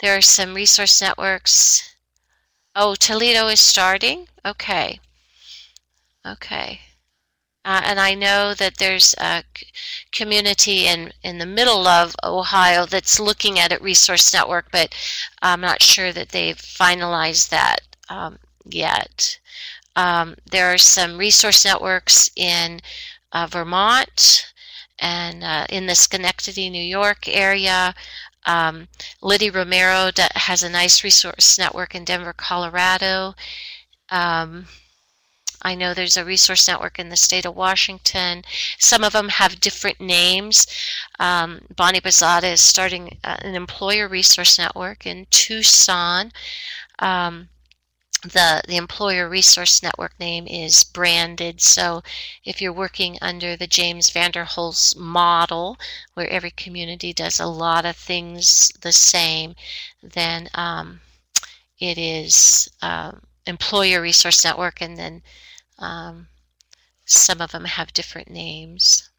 there 0.00 0.16
are 0.16 0.22
some 0.22 0.54
resource 0.54 1.00
networks. 1.00 1.94
Oh, 2.74 2.94
Toledo 2.94 3.48
is 3.48 3.60
starting? 3.60 4.28
Okay. 4.44 5.00
Okay. 6.26 6.80
Uh, 7.64 7.82
and 7.84 8.00
I 8.00 8.14
know 8.14 8.54
that 8.54 8.78
there's 8.78 9.14
a 9.18 9.44
community 10.12 10.86
in, 10.86 11.12
in 11.22 11.38
the 11.38 11.46
middle 11.46 11.86
of 11.86 12.16
Ohio 12.24 12.86
that's 12.86 13.20
looking 13.20 13.58
at 13.58 13.72
a 13.72 13.82
resource 13.82 14.32
network, 14.32 14.70
but 14.72 14.94
I'm 15.42 15.60
not 15.60 15.82
sure 15.82 16.12
that 16.12 16.30
they've 16.30 16.56
finalized 16.56 17.50
that 17.50 17.80
um, 18.08 18.38
yet. 18.64 19.38
Um, 19.94 20.36
there 20.50 20.72
are 20.72 20.78
some 20.78 21.18
resource 21.18 21.64
networks 21.64 22.30
in 22.34 22.80
uh, 23.32 23.46
Vermont 23.46 24.52
and 24.98 25.44
uh, 25.44 25.66
in 25.68 25.86
the 25.86 25.94
Schenectady, 25.94 26.70
New 26.70 26.82
York 26.82 27.28
area. 27.28 27.94
Um, 28.46 28.88
Liddy 29.20 29.50
Romero 29.50 30.10
has 30.34 30.62
a 30.62 30.70
nice 30.70 31.04
resource 31.04 31.58
network 31.58 31.94
in 31.94 32.04
Denver, 32.04 32.32
Colorado. 32.32 33.34
Um, 34.08 34.66
I 35.62 35.74
know 35.74 35.92
there's 35.92 36.16
a 36.16 36.24
resource 36.24 36.66
network 36.66 36.98
in 36.98 37.08
the 37.08 37.16
state 37.16 37.44
of 37.44 37.54
Washington. 37.54 38.44
Some 38.78 39.04
of 39.04 39.12
them 39.12 39.28
have 39.28 39.60
different 39.60 40.00
names. 40.00 40.66
Um, 41.18 41.62
Bonnie 41.76 42.00
Bazada 42.00 42.52
is 42.52 42.60
starting 42.60 43.18
uh, 43.24 43.36
an 43.42 43.54
employer 43.54 44.08
resource 44.08 44.58
network 44.58 45.06
in 45.06 45.26
Tucson. 45.30 46.32
Um, 46.98 47.48
the, 48.22 48.62
the 48.68 48.76
employer 48.76 49.28
resource 49.28 49.82
network 49.82 50.18
name 50.20 50.46
is 50.46 50.84
branded. 50.84 51.60
So 51.60 52.02
if 52.44 52.60
you're 52.60 52.72
working 52.72 53.16
under 53.22 53.56
the 53.56 53.66
James 53.66 54.10
Vanderholz 54.10 54.96
model, 54.96 55.78
where 56.14 56.28
every 56.28 56.50
community 56.50 57.12
does 57.12 57.40
a 57.40 57.46
lot 57.46 57.86
of 57.86 57.96
things 57.96 58.70
the 58.82 58.92
same, 58.92 59.54
then 60.02 60.48
um, 60.54 61.00
it 61.78 61.96
is 61.96 62.68
uh, 62.82 63.12
employer 63.46 64.02
resource 64.02 64.44
network, 64.44 64.82
and 64.82 64.98
then 64.98 65.22
um, 65.80 66.28
some 67.04 67.40
of 67.40 67.52
them 67.52 67.64
have 67.64 67.92
different 67.92 68.30
names. 68.30 69.10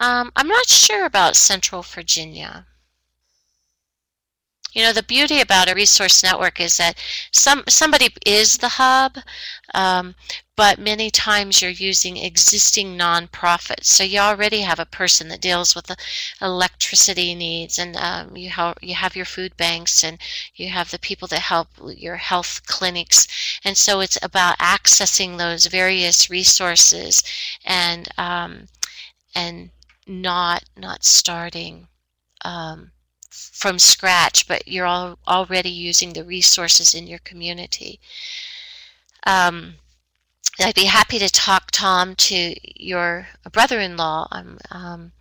Um, 0.00 0.32
I'm 0.34 0.48
not 0.48 0.68
sure 0.68 1.04
about 1.04 1.36
Central 1.36 1.82
Virginia. 1.82 2.66
You 4.72 4.82
know, 4.82 4.92
the 4.92 5.02
beauty 5.02 5.40
about 5.40 5.70
a 5.70 5.74
resource 5.74 6.22
network 6.22 6.60
is 6.60 6.78
that 6.78 6.98
some 7.30 7.64
somebody 7.68 8.08
is 8.24 8.58
the 8.58 8.68
hub, 8.68 9.18
um, 9.74 10.14
but 10.56 10.78
many 10.78 11.10
times 11.10 11.60
you're 11.60 11.70
using 11.70 12.16
existing 12.16 12.96
nonprofits. 12.96 13.84
So 13.84 14.02
you 14.04 14.18
already 14.18 14.62
have 14.62 14.78
a 14.78 14.86
person 14.86 15.28
that 15.28 15.40
deals 15.40 15.74
with 15.74 15.86
the 15.86 15.96
electricity 16.40 17.34
needs, 17.34 17.78
and 17.78 17.96
um, 17.96 18.36
you 18.36 18.50
have 18.50 18.78
you 18.80 18.94
have 18.94 19.14
your 19.14 19.26
food 19.26 19.56
banks, 19.56 20.02
and 20.02 20.18
you 20.54 20.68
have 20.68 20.90
the 20.90 20.98
people 20.98 21.28
that 21.28 21.40
help 21.40 21.68
your 21.96 22.16
health 22.16 22.62
clinics, 22.66 23.60
and 23.64 23.76
so 23.76 24.00
it's 24.00 24.18
about 24.22 24.58
accessing 24.58 25.36
those 25.36 25.66
various 25.66 26.30
resources, 26.30 27.22
and 27.64 28.08
um, 28.16 28.68
and 29.34 29.70
not 30.06 30.64
not 30.76 31.04
starting. 31.04 31.88
Um, 32.44 32.92
from 33.32 33.78
scratch, 33.78 34.46
but 34.46 34.68
you're 34.68 34.86
all 34.86 35.18
already 35.26 35.70
using 35.70 36.12
the 36.12 36.24
resources 36.24 36.94
in 36.94 37.06
your 37.06 37.20
community. 37.20 37.98
Um, 39.26 39.74
I'd 40.60 40.74
be 40.74 40.84
happy 40.84 41.18
to 41.18 41.30
talk, 41.30 41.70
Tom, 41.70 42.14
to 42.16 42.54
your 42.82 43.28
brother-in-law. 43.50 44.28
Um, 44.30 44.58
um, 44.70 45.12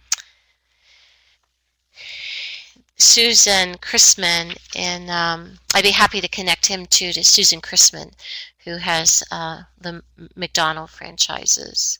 Susan 2.97 3.76
Chrisman, 3.78 4.55
and 4.76 5.09
um, 5.09 5.57
I'd 5.74 5.84
be 5.84 5.91
happy 5.91 6.22
to 6.22 6.28
connect 6.28 6.68
him 6.68 6.86
to, 6.86 7.12
to 7.14 7.24
Susan 7.24 7.59
Chrisman, 7.59 8.14
who 8.64 8.78
has 8.78 9.24
uh, 9.32 9.64
the 9.80 10.03
McDonald 10.36 10.91
franchises. 10.91 11.99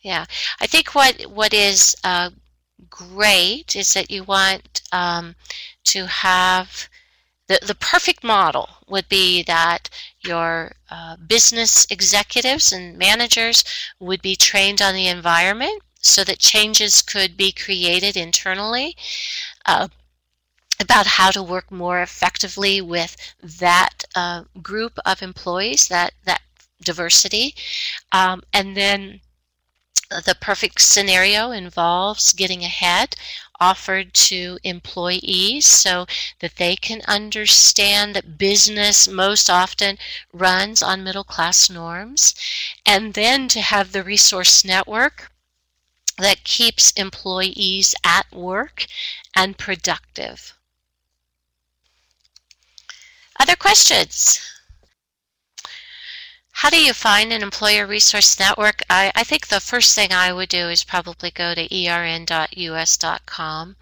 Yeah, 0.00 0.26
I 0.60 0.68
think 0.68 0.94
what 0.94 1.22
what 1.22 1.52
is 1.52 1.96
uh, 2.04 2.30
great 2.90 3.76
is 3.76 3.92
that 3.94 4.10
you 4.10 4.24
want 4.24 4.82
um, 4.92 5.34
to 5.84 6.06
have 6.06 6.88
the, 7.48 7.58
the 7.64 7.74
perfect 7.76 8.24
model 8.24 8.68
would 8.88 9.08
be 9.08 9.42
that 9.44 9.88
your 10.20 10.72
uh, 10.90 11.16
business 11.16 11.86
executives 11.90 12.72
and 12.72 12.98
managers 12.98 13.64
would 14.00 14.20
be 14.20 14.34
trained 14.34 14.82
on 14.82 14.94
the 14.94 15.06
environment 15.06 15.82
so 16.00 16.24
that 16.24 16.38
changes 16.38 17.02
could 17.02 17.36
be 17.36 17.52
created 17.52 18.16
internally. 18.16 18.96
Uh, 19.64 19.88
about 20.80 21.06
how 21.06 21.30
to 21.30 21.42
work 21.42 21.70
more 21.70 22.02
effectively 22.02 22.80
with 22.80 23.16
that 23.42 24.04
uh, 24.14 24.44
group 24.62 24.98
of 25.06 25.22
employees, 25.22 25.88
that 25.88 26.12
that 26.24 26.42
diversity, 26.82 27.54
um, 28.12 28.42
and 28.52 28.76
then 28.76 29.20
the 30.08 30.36
perfect 30.40 30.80
scenario 30.80 31.50
involves 31.50 32.32
getting 32.32 32.62
ahead 32.62 33.16
offered 33.60 34.12
to 34.14 34.58
employees 34.62 35.66
so 35.66 36.06
that 36.40 36.56
they 36.56 36.76
can 36.76 37.00
understand 37.08 38.14
that 38.14 38.38
business 38.38 39.08
most 39.08 39.48
often 39.48 39.98
runs 40.32 40.82
on 40.82 41.02
middle 41.02 41.24
class 41.24 41.70
norms 41.70 42.34
and 42.84 43.14
then 43.14 43.48
to 43.48 43.60
have 43.60 43.92
the 43.92 44.04
resource 44.04 44.64
network 44.64 45.30
that 46.18 46.44
keeps 46.44 46.90
employees 46.92 47.94
at 48.04 48.30
work 48.32 48.86
and 49.34 49.58
productive. 49.58 50.54
Other 53.38 53.56
questions? 53.56 54.55
How 56.66 56.70
do 56.70 56.82
you 56.82 56.94
find 56.94 57.32
an 57.32 57.44
employer 57.44 57.86
resource 57.86 58.40
network? 58.40 58.82
I, 58.90 59.12
I 59.14 59.22
think 59.22 59.46
the 59.46 59.60
first 59.60 59.94
thing 59.94 60.12
I 60.12 60.32
would 60.32 60.48
do 60.48 60.68
is 60.68 60.82
probably 60.82 61.30
go 61.30 61.54
to 61.54 61.72
ern.us.com 61.72 63.76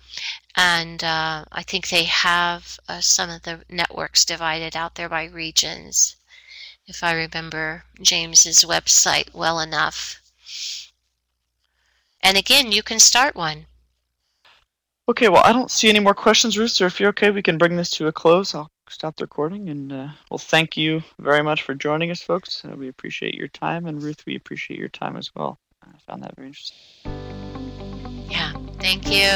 and 0.55 1.03
uh, 1.03 1.47
I 1.51 1.63
think 1.63 1.89
they 1.89 2.05
have 2.05 2.79
uh, 2.87 3.01
some 3.01 3.31
of 3.31 3.45
the 3.45 3.61
networks 3.71 4.27
divided 4.27 4.77
out 4.77 4.97
there 4.97 5.09
by 5.09 5.25
regions, 5.25 6.17
if 6.87 7.03
I 7.03 7.15
remember 7.15 7.87
James's 8.03 8.67
website 8.67 9.33
well 9.33 9.61
enough. 9.61 10.21
And 12.21 12.37
again, 12.37 12.71
you 12.71 12.83
can 12.83 13.01
start 13.01 13.35
one. 13.35 13.65
Okay, 15.09 15.31
well, 15.31 15.43
I 15.43 15.55
don't 15.55 15.71
see 15.71 15.89
any 15.89 16.01
more 16.01 16.15
questions. 16.15 16.55
So 16.75 16.85
if 16.85 17.01
you're 17.01 17.09
okay, 17.09 17.31
we 17.31 17.41
can 17.41 17.57
bring 17.57 17.77
this 17.77 17.89
to 17.93 18.09
a 18.09 18.13
close. 18.13 18.55
I'll 18.55 18.71
stop 18.95 19.17
the 19.17 19.25
recording, 19.25 19.69
and 19.69 19.93
uh, 19.93 20.09
well, 20.31 20.39
thank 20.39 20.77
you 20.77 21.03
very 21.19 21.43
much 21.43 21.63
for 21.63 21.75
joining 21.75 22.11
us, 22.11 22.23
folks. 22.23 22.65
Uh, 22.65 22.77
we 22.77 22.89
appreciate 22.89 23.35
your 23.35 23.49
time, 23.49 23.87
and 23.87 24.03
Ruth, 24.03 24.25
we 24.27 24.37
appreciate 24.37 24.79
your 24.79 24.89
time 24.89 25.17
as 25.17 25.35
well. 25.35 25.59
I 25.83 25.99
found 26.07 26.23
that 26.23 26.35
very 26.37 26.49
interesting. 26.49 26.79
Yeah, 28.31 28.53
thank 28.79 29.11
you. 29.11 29.29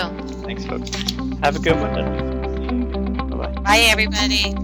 Thanks, 0.44 0.64
folks. 0.64 0.90
Have 1.42 1.56
a 1.56 1.58
good 1.58 1.76
one. 1.76 3.28
Bye 3.28 3.36
bye. 3.36 3.60
Bye, 3.60 3.78
everybody. 3.80 4.54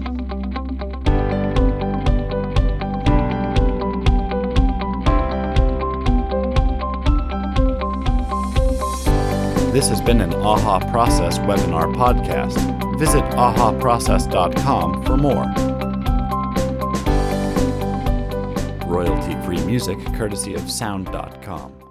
This 9.71 9.89
has 9.89 9.99
been 9.99 10.21
an 10.21 10.33
AHA 10.33 10.89
Process 10.89 11.37
webinar 11.39 11.93
podcast. 11.95 12.84
Visit 12.97 13.23
ahaprocess.com 13.23 15.03
for 15.03 15.17
more. 15.17 15.45
Royalty 18.87 19.35
free 19.45 19.63
music 19.65 19.97
courtesy 20.15 20.53
of 20.53 20.69
Sound.com. 20.69 21.84